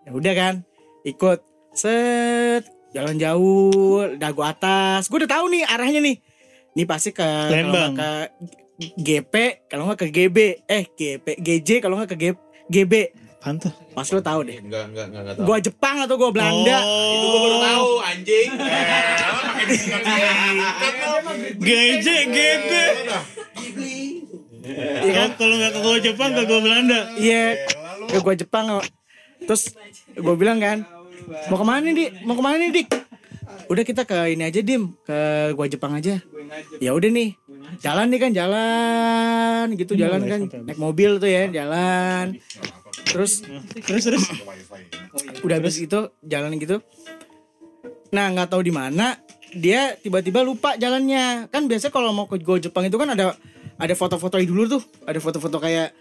[0.06, 0.56] Ya udah kan?
[1.04, 1.40] Ikut.
[1.76, 2.64] Set.
[2.96, 4.16] Jalan jauh.
[4.16, 5.10] Dagu atas.
[5.12, 6.18] Gue udah tahu nih arahnya nih.
[6.78, 7.98] Nih pasti ke Lembang.
[7.98, 8.10] ke
[8.80, 12.26] GP kalau nggak ke GB eh GP GJ kalau nggak ke G,
[12.72, 12.94] GB
[13.40, 13.72] Pantuh.
[13.96, 14.60] pasti lo tahu deh.
[14.60, 15.48] Enggak, enggak, enggak, enggak tahu.
[15.48, 16.78] gua Jepang atau gua Belanda?
[16.84, 18.50] Itu gua baru tahu, anjing.
[21.68, 22.72] GJ GB.
[24.60, 25.30] Iya kan?
[25.40, 27.00] Kalau kalau nggak ke gua Jepang ke gua Belanda.
[27.16, 27.56] iya.
[28.12, 28.84] Ke gua Jepang.
[29.48, 29.72] Terus
[30.20, 30.84] gua bilang kan
[31.48, 32.10] mau ke mana nih dik?
[32.28, 32.99] Mau ke mana nih dik
[33.70, 34.94] udah kita ke ini aja dim.
[35.06, 36.22] Ke gua Jepang aja.
[36.82, 37.38] Ya udah nih.
[37.84, 39.66] Jalan nih kan jalan.
[39.78, 40.42] Gitu jalan kan.
[40.66, 42.38] naik mobil tuh ya jalan.
[43.10, 43.46] Terus
[43.86, 44.26] Terus terus.
[45.46, 46.82] udah habis itu jalan gitu.
[48.10, 49.18] Nah nggak tahu di mana
[49.54, 51.50] dia tiba-tiba lupa jalannya.
[51.54, 53.38] Kan biasa kalau mau ke Go Jepang itu kan ada
[53.80, 54.82] ada foto-foto dulu tuh.
[55.06, 55.94] Ada foto-foto kayak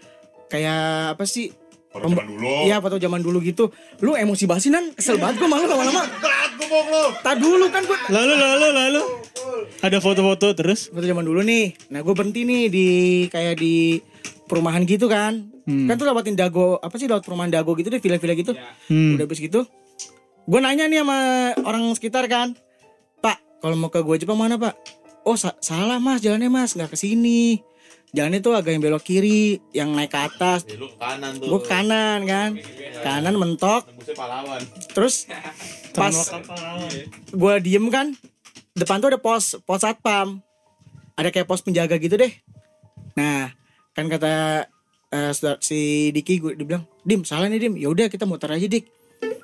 [0.49, 1.53] kayak apa sih
[1.89, 2.53] Kalau zaman dulu.
[2.63, 3.73] Iya foto zaman dulu gitu.
[3.99, 4.93] Lu emosi banget sih Nan.
[4.93, 6.05] Kesel banget gue malu lama-lama.
[6.21, 7.03] Berat gua mau lu.
[7.19, 9.01] Tak dulu kan gue Lalu lalu lalu.
[9.81, 10.87] Ada foto-foto terus.
[10.87, 11.73] Foto zaman dulu nih.
[11.89, 12.87] Nah gue berhenti nih di
[13.27, 13.97] Kayak di
[14.45, 15.49] perumahan gitu kan.
[15.65, 18.53] Kan tuh lewatin dago Apa sih lewat perumahan dago gitu deh Villa-villa gitu.
[18.85, 19.17] Hmm.
[19.17, 19.65] Udah habis gitu.
[20.45, 21.17] Gue nanya nih sama
[21.61, 22.53] orang sekitar kan.
[23.17, 24.77] Pak kalau mau ke gua Jepang mana pak?
[25.25, 26.21] Oh sa- salah mas.
[26.21, 26.77] Jalannya mas.
[26.77, 27.65] Nggak ke sini
[28.09, 30.65] Jalannya tuh agak yang belok kiri Yang naik ke atas.
[30.65, 31.45] Ya, lu ke kanan tuh.
[31.45, 32.49] Gue kanan kan?
[33.05, 33.85] Kanan mentok.
[34.97, 35.29] Terus
[35.97, 36.15] pas
[37.29, 38.17] gue diem kan?
[38.73, 40.41] Depan tuh ada pos pos satpam.
[41.13, 42.33] Ada kayak pos penjaga gitu deh.
[43.13, 43.53] Nah
[43.93, 44.65] kan kata
[45.11, 47.73] eh, saudara- si Diki gue dibilang dim salah nih dim.
[47.77, 48.89] Ya udah kita muter aja dik.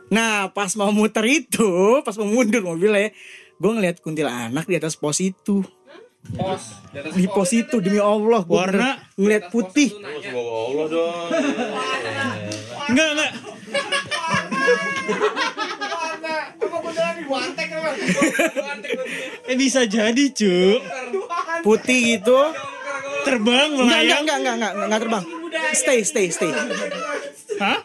[0.09, 3.13] Nah pas mau muter itu pas mau mundur mobilnya
[3.55, 5.63] gue ngeliat kuntilanak di atas pos itu
[6.28, 8.89] pos di atas di pos itu demi Allah gua Warna?
[9.15, 11.28] ngeliat putih Allah dong.
[12.88, 13.32] Enggak enggak.
[19.45, 20.82] Eh bisa jadi cu.
[21.61, 22.38] putih gitu
[23.23, 24.21] Terbang enggak enggak melayang.
[24.21, 25.23] enggak enggak enggak enggak terbang
[25.73, 26.51] stay stay stay
[27.55, 27.80] Hah?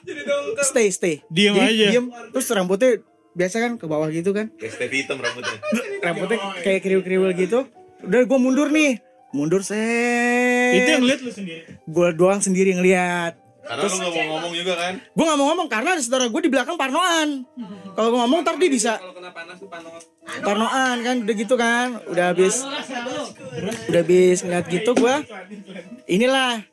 [0.62, 1.86] stay stay Diem Jadi aja.
[1.90, 3.00] diem terus rambutnya
[3.32, 5.56] biasa kan ke bawah gitu kan Kayak step hitam rambutnya.
[6.02, 7.58] rambutnya kayak kriwil-kriwil gitu
[8.04, 9.00] udah gue mundur nih.
[9.30, 10.74] Mundur set.
[10.74, 11.62] Itu yang lihat lu sendiri.
[11.86, 13.38] gue doang sendiri ngeliat.
[13.60, 14.94] Karena lu gak mau ngomong juga kan.
[14.98, 17.46] gue nggak mau ngomong karena ada saudara gue di belakang parnoan.
[17.94, 20.02] Kalau gue ngomong ntar dia bisa Kalau kena panas tuh panas.
[20.42, 21.16] parnoan kan?
[21.22, 21.86] Udah gitu kan?
[22.10, 22.66] Udah habis
[23.86, 25.14] udah habis ngeliat gitu gue
[26.10, 26.66] inilah.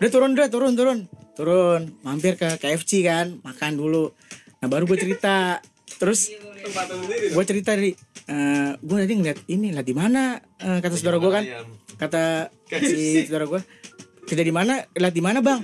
[0.00, 0.98] Udah turun udah turun turun.
[1.36, 1.92] Turun.
[2.00, 3.42] Mampir ke KFC kan?
[3.44, 4.16] Makan dulu.
[4.64, 5.60] Nah baru gue cerita.
[6.00, 6.32] Terus
[7.30, 7.92] gue cerita dari
[8.26, 11.44] eh gue tadi ngeliat ini lah di mana Eh, kata saudara gue kan?
[11.96, 12.22] Kata
[12.66, 13.60] si saudara gue
[14.26, 14.82] kita di mana?
[14.90, 15.62] Lihat di mana bang?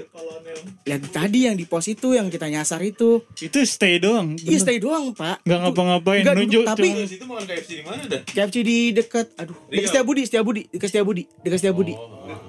[0.86, 3.20] Lihat tadi yang di pos itu yang kita nyasar itu.
[3.36, 4.38] Itu stay doang.
[4.38, 5.42] iya stay doang pak.
[5.42, 8.20] Nggak ngapa-ngapain, Nggak, nunjuk tapi situ bukan KFC di mana dah?
[8.24, 11.94] KFC di dekat aduh dekat Setiabudi Setiabudi dekat Setiabudi dekat Setiabudi.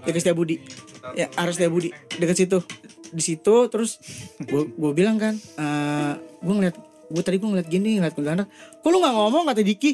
[0.05, 0.55] Dekat Setiabudi.
[1.17, 2.59] Ya arah Setiabudi dekat situ.
[3.09, 3.97] Di situ terus
[4.45, 8.97] gue bilang kan eh gue ngeliat gue tadi gue ngeliat gini ngeliat kuntilanak kok lu
[8.97, 9.91] nggak ngomong kata Diki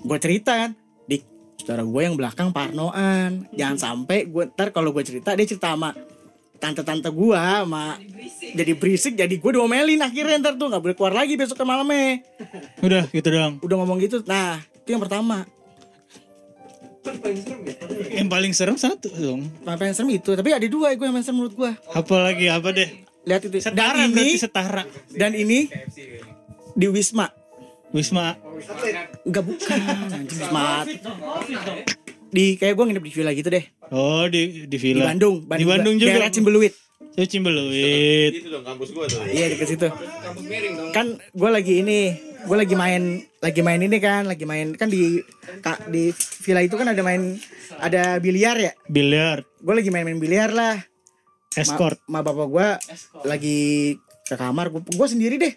[0.00, 0.70] gue cerita kan
[1.04, 1.22] Dik
[1.58, 5.96] saudara gue yang belakang parnoan jangan sampai gue ntar kalau gue cerita dia cerita sama
[6.56, 7.96] tante-tante gue sama
[8.52, 12.20] jadi berisik jadi gue diomelin akhirnya ntar tuh nggak boleh keluar lagi besok ke malamnya
[12.80, 13.56] Udah gitu doang.
[13.60, 15.48] udah ngomong gitu nah itu yang pertama
[18.12, 19.48] Yang paling serem satu dong.
[19.64, 21.70] Paling paling serem itu, tapi ada dua gue yang paling serem menurut gue.
[21.96, 22.88] Apa lagi apa deh?
[23.24, 23.56] Lihat itu.
[23.56, 24.82] Setara dan berarti ini setara.
[25.16, 25.58] dan ini
[26.80, 27.28] di Wisma.
[27.92, 28.40] Wisma
[29.28, 29.78] Enggak bukan,
[30.24, 30.88] Wisma.
[32.32, 33.64] Di kayak gue nginep di villa gitu deh.
[33.92, 35.12] Oh di di Di villa.
[35.12, 36.16] Bandung, Di Bandung juga.
[36.16, 36.72] Daerah Cimbeluit.
[37.10, 38.32] Saya Cimbeluit.
[38.32, 39.20] Itu dong kampus gua tuh.
[39.28, 39.88] Iya dekat situ.
[40.94, 42.14] Kan gue lagi ini,
[42.46, 45.18] gue lagi main, lagi main ini kan, lagi main kan di
[45.60, 46.14] kak di
[46.46, 47.36] villa itu kan ada main
[47.82, 48.72] ada biliar ya.
[48.86, 49.42] Biliar.
[49.58, 50.78] Gue lagi main-main biliar lah.
[51.58, 51.98] Escort.
[52.06, 52.68] Ma, ma bapak gue
[53.26, 53.58] lagi
[54.30, 55.54] ke kamar, gue sendiri deh.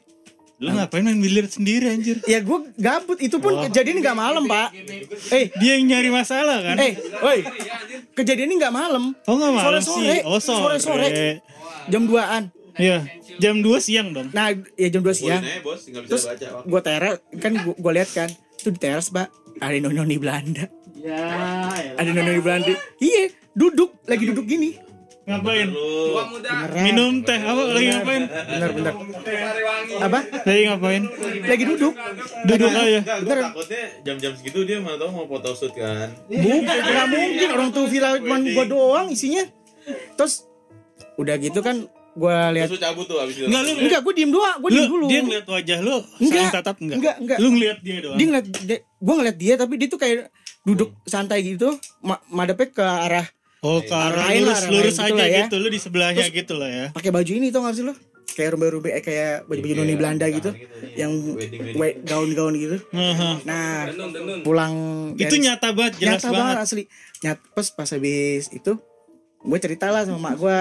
[0.64, 2.24] Lu ngapain main biliar sendiri anjir?
[2.24, 4.72] Ya gue gabut itu pun kejadian nggak malam pak.
[5.30, 6.80] Eh, Dia yang nyari masalah kan?
[6.80, 7.44] eh, woi,
[8.14, 9.12] kejadian ini nggak malam.
[9.24, 10.00] Oh nggak malam Sore-sore.
[10.08, 10.20] sih.
[10.24, 10.80] Oh sore.
[10.80, 11.44] Sore-sore.
[11.86, 12.44] Jam 2an.
[12.74, 13.04] Iya.
[13.36, 14.32] Jam 2 siang dong.
[14.32, 15.42] Nah, ya jam 2 Boleh siang.
[15.42, 16.24] nih bos, tinggal bisa Terus
[16.64, 19.28] gue teras kan gue lihat kan itu di teras pak
[19.60, 20.66] ada noni Belanda.
[20.96, 21.20] Ya,
[21.94, 22.72] Ada noni Belanda.
[22.98, 24.80] Iya, duduk lagi duduk gini.
[25.24, 25.68] Ngapain?
[25.72, 26.50] Tua muda.
[26.84, 28.24] Minum teh apa lagi ngapain?
[28.28, 28.94] Bener bener.
[30.04, 30.20] Apa?
[30.44, 31.04] Lagi ngapain?
[31.48, 31.94] Lagi duduk.
[32.44, 33.00] Duduk aja.
[33.24, 36.12] Gua takutnya jam-jam segitu dia mana tahu mau foto shoot kan.
[36.28, 39.48] Bukan, nggak mungkin orang tuh villa cuma gua doang isinya.
[40.20, 40.44] Terus
[41.16, 43.46] udah gitu kan gua lihat Terus lu cabut tuh abis itu.
[43.48, 45.06] Enggak lu Enggak, gue diem doang, gue diem lu dulu.
[45.10, 46.98] dia ngeliat wajah lu Enggak, tatap enggak?
[47.00, 47.38] enggak, enggak.
[47.42, 48.18] Lu ngeliat dia doang.
[48.20, 50.30] Dia ngeliat, dia, gue ngeliat dia tapi dia tuh kayak
[50.64, 53.26] duduk santai gitu, ma madepnya ke arah
[53.64, 55.40] Oh, ke arah lain lah, lurus lurus gitu aja lah ya.
[55.42, 56.86] gitu, lu di sebelahnya gitu lah ya.
[56.92, 57.96] pakai baju ini tau gak sih lo?
[58.26, 60.52] Kayak rumbe-rumbe, eh, kayak baju-baju noni Belanda gitu,
[60.96, 61.12] yang
[61.74, 62.78] we- gaun-gaun gitu.
[62.90, 63.34] Heeh.
[63.44, 63.88] Nah,
[64.42, 64.74] pulang
[65.14, 66.42] Itu dari- nyata banget, jelas nyata banget.
[66.50, 66.84] banget asli.
[67.22, 68.72] Nyat pas pas habis itu,
[69.40, 70.60] gue cerita lah sama mak gue,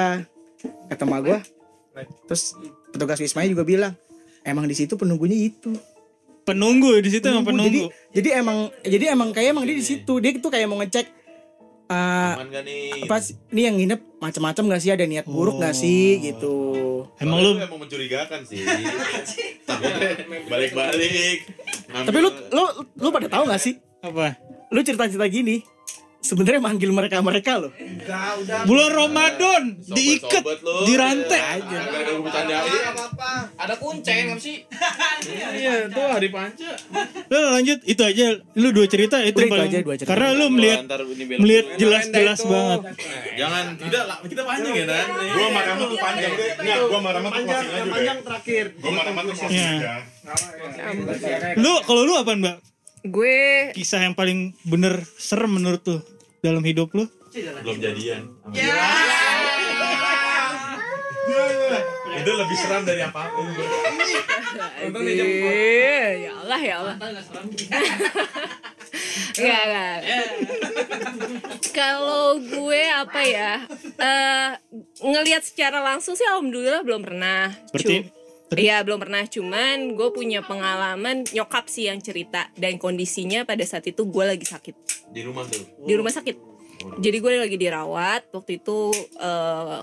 [0.86, 1.38] kata mak gue,
[2.26, 2.54] terus
[2.88, 3.96] petugas wisma juga bilang,
[4.42, 5.72] emang di situ penunggunya itu.
[6.42, 7.88] Penunggu di situ emang Penunggu.
[7.88, 8.10] penunggu.
[8.10, 10.12] Jadi, jadi emang jadi emang kayak emang dia di situ.
[10.18, 11.06] Dia tuh kayak mau ngecek
[11.84, 13.04] eh Aman gak nih?
[13.04, 16.54] apa sih- ini yang nginep macam-macam gak sih ada niat buruk gak sih gitu.
[17.18, 18.62] Emang lu emang mencurigakan sih.
[19.68, 20.10] Takutnya
[20.46, 21.38] balik-balik.
[21.88, 22.62] Tapi lu lu
[22.96, 23.76] lu pada tahu gak sih?
[23.98, 24.34] apa?
[24.68, 25.62] Lu cerita-cerita gini
[26.22, 27.72] sebenarnya manggil mereka-mereka loh.
[28.64, 30.42] Bulan Ramadan diikat,
[30.86, 31.40] dirantai.
[31.58, 31.78] Aja.
[32.32, 32.62] Gak
[33.58, 34.62] ada kuncen nggak sih?
[35.52, 36.72] Iya, tuh hari panca.
[37.26, 38.26] Lu lanjut itu aja.
[38.54, 40.08] Lu dua cerita itu Udah, itu aja, dua cerita.
[40.08, 40.86] karena lu melihat
[41.36, 41.78] melihat dulu.
[41.78, 42.80] jelas-jelas banget.
[43.34, 45.06] Jangan tidak lah, kita panjang ya Nan.
[45.12, 46.32] Gua sama Rama tuh panjang.
[46.32, 48.26] Enggak, gua sama Rama tuh panjang, aja panjang udah.
[48.26, 48.64] terakhir.
[48.74, 49.70] Gua sama Rama tuh Iya.
[49.72, 49.94] aja.
[51.56, 52.56] Lu kalau lu apa Mbak?
[53.02, 55.98] Gue Kisah yang paling bener serem menurut lu
[56.38, 57.06] dalam hidup lu?
[57.32, 58.30] Belum jadian.
[62.12, 63.46] Itu lebih seram dari apa pun.
[64.92, 66.94] Iya, ya Allah ya Allah.
[69.32, 69.96] Enggak, enggak.
[71.72, 73.52] Kalau gue apa ya?
[73.96, 74.50] eh
[75.00, 77.48] ngelihat secara langsung sih alhamdulillah belum pernah.
[77.66, 78.21] Seperti- Cu-
[78.52, 83.84] Iya belum pernah cuman gue punya pengalaman nyokap sih yang cerita dan kondisinya pada saat
[83.84, 84.74] itu gue lagi sakit
[85.08, 85.64] Di rumah tuh.
[85.80, 86.36] di rumah sakit
[86.98, 89.80] jadi gue lagi dirawat waktu itu eh,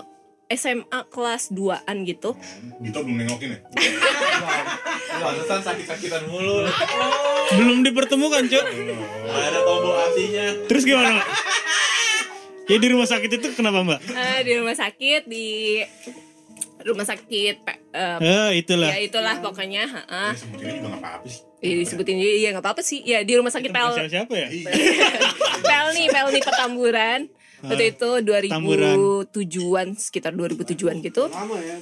[0.50, 2.34] SMA kelas 2an gitu
[2.78, 3.58] Gitu belum nengokin ya?
[5.22, 6.64] Pantesan sakit-sakitan mulu.
[7.54, 8.48] Belum dipertemukan.
[8.48, 8.64] Gak
[9.28, 10.46] ada tombol asinya.
[10.64, 11.20] Terus gimana?
[12.66, 14.00] Ya di rumah sakit itu kenapa, Mbak?
[14.10, 15.82] Eh, di rumah sakit di
[16.82, 18.88] rumah sakit Pe- eh, Eh, itulah.
[18.88, 20.30] ya itulah pokoknya heeh.
[20.32, 21.42] Sebutinnya juga nggak apa-apa sih.
[21.60, 24.48] Ya, disebutin juga iya nggak apa-apa sih ya di rumah sakit Pel Siapa, siapa ya?
[25.68, 27.20] Pelni Pelni Petamburan
[27.60, 28.10] waktu itu
[28.48, 28.96] Tamburan.
[29.28, 31.76] 2007-an sekitar 2007-an gitu Lama ya.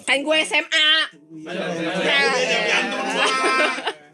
[0.00, 0.88] kan gue SMA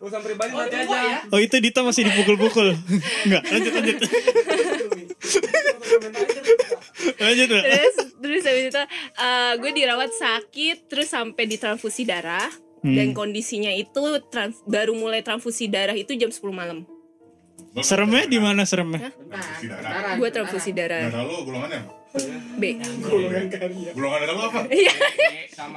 [0.01, 1.29] Urusan pribadi nanti aja.
[1.29, 2.73] Oh itu Dita masih dipukul-pukul.
[3.29, 3.99] Enggak, lanjut lanjut.
[7.21, 8.83] Lanjut terus terus habis itu
[9.15, 12.49] eh, gue dirawat sakit terus sampai ditransfusi darah
[12.81, 12.97] Hmm.
[12.97, 16.89] dan kondisinya itu trans- baru mulai transfusi darah itu jam 10 malam
[17.77, 19.13] Seremnya di mana seremnya?
[19.13, 20.17] Transfusi darah.
[20.17, 21.81] gue transfusi darah Darah lu golongannya?
[22.57, 23.47] B Golongan
[24.19, 24.61] darah lu apa?
[24.67, 24.91] Iya.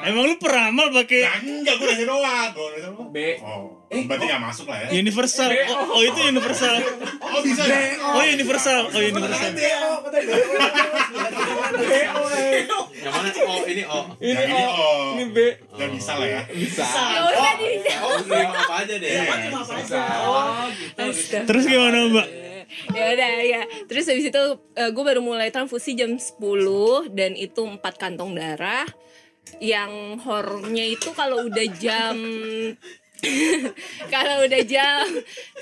[0.01, 2.49] Emang lu peramal pakai Ya enggak, gue nanya doang.
[2.55, 3.03] Golongan darah lu?
[3.11, 3.17] B.
[3.37, 4.87] Oh, berarti nggak masuk lah ya.
[4.95, 5.49] universal?
[5.69, 6.75] Oh, oh, itu universal.
[7.21, 7.99] Oh bisa ya?
[8.01, 8.79] Oh universal.
[8.87, 9.51] Oh universal.
[11.73, 13.29] Yang mana?
[13.43, 14.05] Oh, ini oh.
[14.21, 15.17] Yang ini oh.
[15.17, 15.37] Ini B.
[15.73, 16.41] Udah bisa lah ya.
[16.47, 17.67] Udah di
[18.03, 19.11] Oh, terima apa aja deh.
[20.97, 21.45] Astaga.
[21.49, 22.27] Terus gimana Mbak?
[22.89, 24.43] ya udah ya terus habis itu
[24.73, 26.41] gue baru mulai transfusi jam 10
[27.13, 28.87] dan itu empat kantong darah
[29.61, 32.17] yang horornya itu kalau udah jam
[34.13, 35.05] kalau udah jam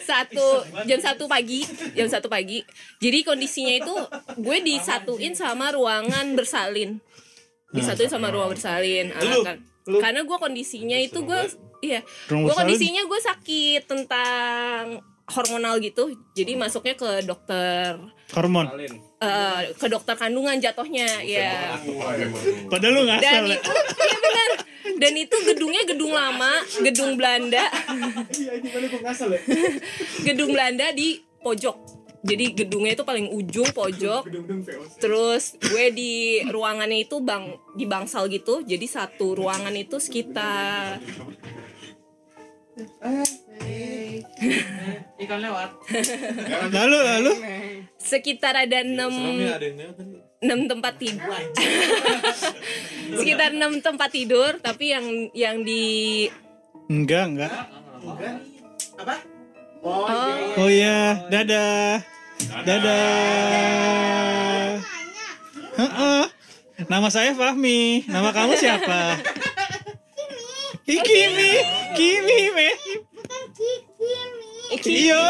[0.01, 0.45] satu
[0.83, 1.61] jam satu pagi
[1.93, 2.65] jam satu pagi.
[2.97, 3.93] Jadi kondisinya itu
[4.35, 6.97] gue disatuin sama ruangan bersalin.
[7.71, 9.61] Disatuin sama ruang bersalin kan-
[9.97, 11.39] karena gue kondisinya itu gue
[11.81, 12.01] iya.
[12.45, 14.83] Gue kondisinya gue sakit tentang
[15.27, 16.03] hormonal gitu.
[16.31, 17.97] Jadi masuknya ke dokter.
[18.31, 18.67] Hormon.
[19.21, 21.77] Eh, ke dokter kandungan jatuhnya ya
[22.67, 24.51] Padahal lu ngasal dan itu iya benar
[25.01, 27.65] dan itu gedungnya gedung lama gedung Belanda.
[30.27, 31.77] Gedung Belanda di pojok.
[32.21, 34.29] Jadi gedungnya itu paling ujung pojok.
[35.01, 38.61] Terus gue di ruangannya itu bang di bangsal gitu.
[38.61, 41.01] Jadi satu ruangan itu sekitar
[45.21, 45.69] Ikan lewat.
[46.73, 47.31] Lalu lalu
[48.01, 49.13] sekitar ada enam
[50.41, 51.21] enam tempat tidur
[53.13, 55.05] sekitar enam tempat tidur tapi yang
[55.37, 56.25] yang di
[56.89, 57.53] enggak enggak.
[58.97, 59.15] Apa?
[60.57, 62.01] Oh iya, dadah.
[62.65, 64.01] Dadah.
[65.77, 66.23] Heeh.
[66.89, 68.09] Nama saya Fahmi.
[68.09, 69.21] Nama kamu siapa?
[70.91, 71.51] Ih, Kimi.
[71.93, 72.39] Kimi,
[74.71, 74.79] me.
[74.87, 75.23] Iya,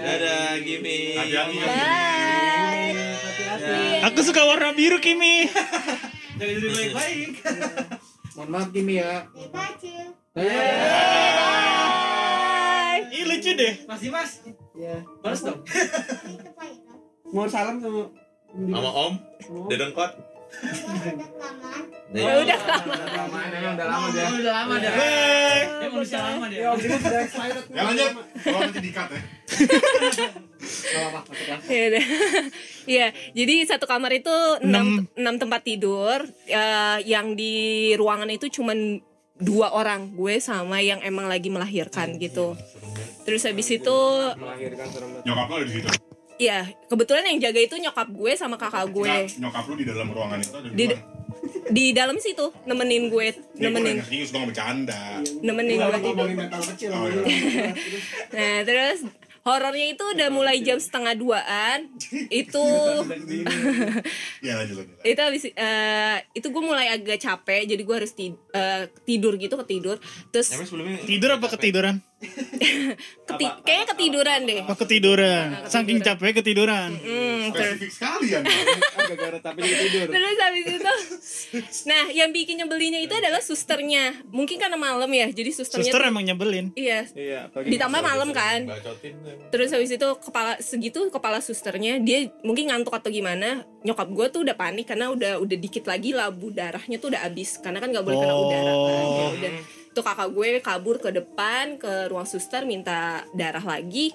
[0.00, 1.12] Dadah, Gimi.
[1.60, 2.96] Bye.
[4.08, 5.44] Aku suka warna biru, Kimi.
[8.38, 9.26] Mohon maaf Kimi ya.
[9.52, 10.46] Bye.
[13.12, 13.74] Ih, lucu deh.
[17.28, 18.08] Mau salam sama
[18.48, 19.12] Sama Om,
[19.68, 20.08] Dedengkot.
[22.08, 23.38] Ya udah lama.
[23.68, 24.26] udah lama dia.
[24.32, 24.90] Udah lama dia.
[24.90, 25.60] Bye.
[25.68, 26.58] Dia manusia lama dia.
[26.58, 27.64] Ya, udah excited.
[27.68, 28.10] Ya lanjut.
[28.38, 29.20] Kalau nanti dikat ya.
[31.68, 32.04] Ya udah.
[32.88, 33.06] Iya,
[33.36, 34.32] jadi satu kamar itu
[34.64, 36.24] enam, enam tempat tidur.
[36.46, 37.52] eh, yang di
[37.92, 39.04] ruangan itu cuman
[39.36, 42.56] dua orang, gue sama yang emang lagi melahirkan gitu.
[43.22, 43.92] Terus habis itu
[44.32, 44.88] Melahirkan.
[45.20, 45.88] Nyokap ada di situ.
[46.38, 50.06] ya kebetulan yang jaga itu nyokap gue sama kakak gue Nyokap- Nyokap lu di dalam
[50.08, 50.96] ruangan itu ada di di.
[51.66, 55.20] Di dalam situ nemenin gue gue nemenin nggak serius, gue bercanda.
[55.38, 56.90] nemenin gue Ngomongin metal kecil.
[56.90, 57.22] Oh, iya.
[58.34, 58.98] nah terus
[59.40, 61.88] horornya itu udah mulai jam setengah duaan
[62.28, 62.60] itu
[64.38, 64.96] Ya lanjut lanjut.
[65.02, 69.56] itu habis eh, itu gue mulai agak capek jadi gue harus tid- eh, tidur gitu
[69.56, 69.96] ketidur
[70.28, 70.52] terus
[71.02, 71.96] Tidur apa ketiduran?
[73.28, 75.46] keti- kayaknya ketiduran deh Oh, ketiduran.
[75.64, 76.90] Saking capek ketiduran.
[76.92, 78.40] Hmm, terus Spesifik sekali ya.
[78.42, 80.06] Gara-gara tapi dia tidur.
[80.08, 80.92] terus habis itu
[81.84, 84.20] nah yang bikin nyebelinya itu adalah susternya.
[84.28, 86.72] Mungkin karena malam ya jadi susternya Suster tuh- emang nyebelin.
[86.74, 87.04] iya.
[87.10, 88.68] Iya, ditambah malam kan.
[89.48, 94.40] terus habis itu kepala segitu kepala susternya dia mungkin ngantuk atau gimana nyokap gue tuh
[94.42, 97.56] udah panik karena udah udah dikit lagi labu darahnya tuh udah habis.
[97.58, 99.52] Karena kan nggak boleh kena udara kan ya udah.
[99.88, 104.12] Tuh kakak gue kabur ke depan ke ruang suster minta darah lagi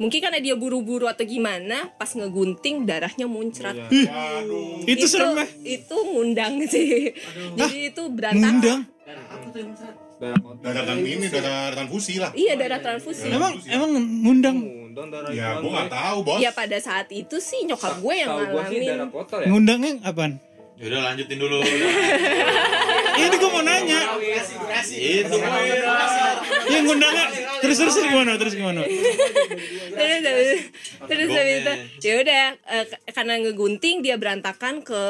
[0.00, 4.88] mungkin karena dia buru-buru atau gimana pas ngegunting darahnya muncrat Waduh.
[4.88, 5.46] Itu serem ya?
[5.78, 7.12] itu ngundang sih
[7.52, 8.80] jadi itu berantakan Ngundang.
[9.04, 10.36] darah.
[10.60, 12.30] Darah ini, darah transfusi lah.
[12.32, 13.90] iya darah transfusi Emang emang
[14.20, 14.56] ngundang.
[14.56, 16.38] Ngundang darah Ya, gue nggak tahu bos.
[16.38, 19.46] ya pada saat itu sih nyokap gue yang sih darah ngalamin kotor ya.
[19.48, 20.32] Ngundangnya apaan?
[20.80, 21.60] Ya udah lanjutin dulu.
[23.20, 24.00] Ini gue mau nanya.
[24.88, 25.36] Itu
[26.72, 27.24] Yang ngundangnya
[27.60, 28.40] terus terus terus gimana?
[28.40, 28.80] Terus gimana?
[29.92, 30.48] terus
[31.04, 31.74] terus Gongnya.
[32.00, 35.04] ya udah eh, karena ngegunting dia berantakan ke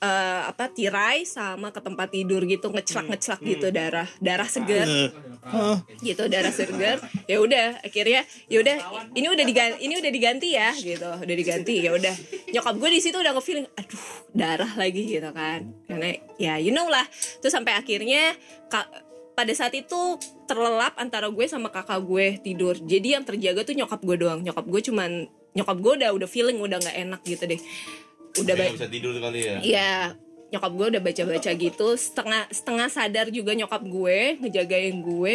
[0.00, 4.88] eh, apa tirai sama ke tempat tidur gitu ngeclak ngeclak gitu darah darah segar
[5.40, 8.76] Oh, gitu darah segar ya udah akhirnya ya udah
[9.16, 11.08] ini udah diganti ini udah diganti ya gitu.
[11.08, 12.12] Udah diganti ya udah.
[12.52, 14.04] Nyokap gue di situ udah nge feeling aduh
[14.36, 15.64] darah lagi gitu kan.
[15.88, 17.08] Karena ya you know lah.
[17.40, 18.36] Terus sampai akhirnya
[19.32, 22.76] pada saat itu terlelap antara gue sama kakak gue tidur.
[22.76, 24.44] Jadi yang terjaga tuh nyokap gue doang.
[24.44, 25.24] Nyokap gue cuman
[25.56, 27.60] nyokap gue udah udah feeling udah nggak enak gitu deh
[28.38, 29.56] udah baik bisa tidur kali ya.
[29.58, 29.94] Iya,
[30.54, 35.34] nyokap gue udah baca-baca gitu, setengah setengah sadar juga nyokap gue ngejagain gue.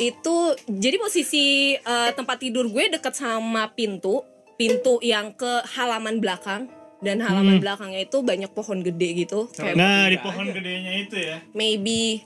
[0.00, 0.36] Itu
[0.66, 4.24] jadi posisi eh, tempat tidur gue deket sama pintu,
[4.56, 6.68] pintu yang ke halaman belakang
[7.02, 9.50] dan halaman belakangnya itu banyak pohon gede gitu.
[9.52, 11.36] Kayak nah di pohon gedenya itu ya.
[11.52, 12.22] maybe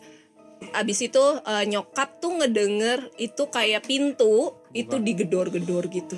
[0.73, 6.17] abis itu eh, nyokap tuh ngedenger itu kayak pintu itu digedor-gedor gitu.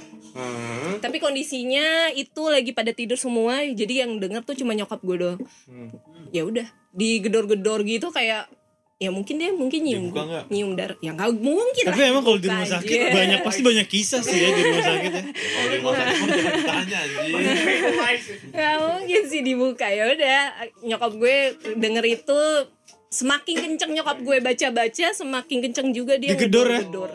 [0.98, 5.40] Tapi kondisinya itu lagi pada tidur semua, jadi yang denger tuh cuma nyokap gue doang.
[6.30, 8.50] Ya udah, digedor-gedor gitu kayak
[8.98, 10.44] ya mungkin dia mungkin nyium Dibuka nggak?
[10.50, 13.14] nyium darah ya nggak mungkin Tapi lah emang kalau di rumah sakit aja.
[13.14, 15.22] banyak pasti banyak kisah sih ya di rumah sakit ya.
[15.54, 17.00] Kalau di rumah sakit jangan ditanya.
[18.58, 20.38] Nggak mungkin sih dibuka ya udah
[20.82, 21.36] nyokap gue
[21.78, 22.40] denger itu
[23.08, 26.82] semakin kenceng nyokap gue baca-baca semakin kenceng juga dia Digedor ya?
[26.82, 27.10] ngedor-gedor.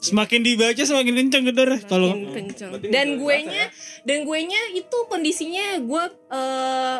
[0.00, 1.80] Semakin dibaca semakin kenceng gedor ya.
[1.84, 2.72] Kalau kenceng.
[2.88, 3.68] Dan gue nya
[4.02, 6.98] dan gue nya itu kondisinya gue eh,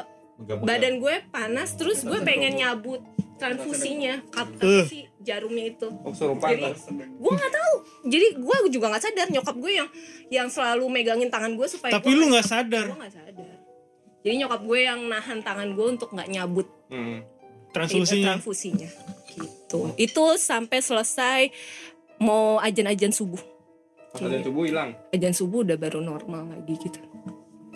[0.60, 3.00] badan gue panas terus gue pengen nyabut
[3.40, 4.84] transfusinya apa Eh.
[4.84, 5.88] sih jarumnya itu.
[6.04, 7.74] Oh, jadi gue nggak tahu.
[8.04, 9.88] Jadi gue juga nggak sadar nyokap gue yang
[10.28, 12.84] yang selalu megangin tangan gue supaya tapi lu nggak sadar.
[12.84, 13.48] Gue nggak sadar.
[14.20, 16.68] Jadi nyokap gue yang nahan tangan gue untuk nggak nyabut.
[16.92, 17.24] Hmm.
[17.70, 18.34] itu transfusinya.
[18.34, 18.88] transfusinya.
[19.30, 19.80] Gitu.
[19.96, 21.40] Itu sampai selesai
[22.20, 23.40] mau ajan-ajan subuh
[24.10, 24.92] Pas ada tubuh hilang.
[25.10, 27.00] ajan subuh udah baru normal lagi gitu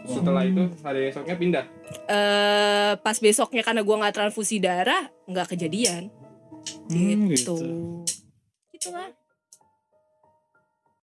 [0.05, 1.64] Setelah itu hari esoknya pindah.
[2.07, 6.12] eh pas besoknya karena gua nggak transfusi darah nggak kejadian
[6.84, 7.57] Hmm, gitu gitu.
[8.70, 9.09] gitu lah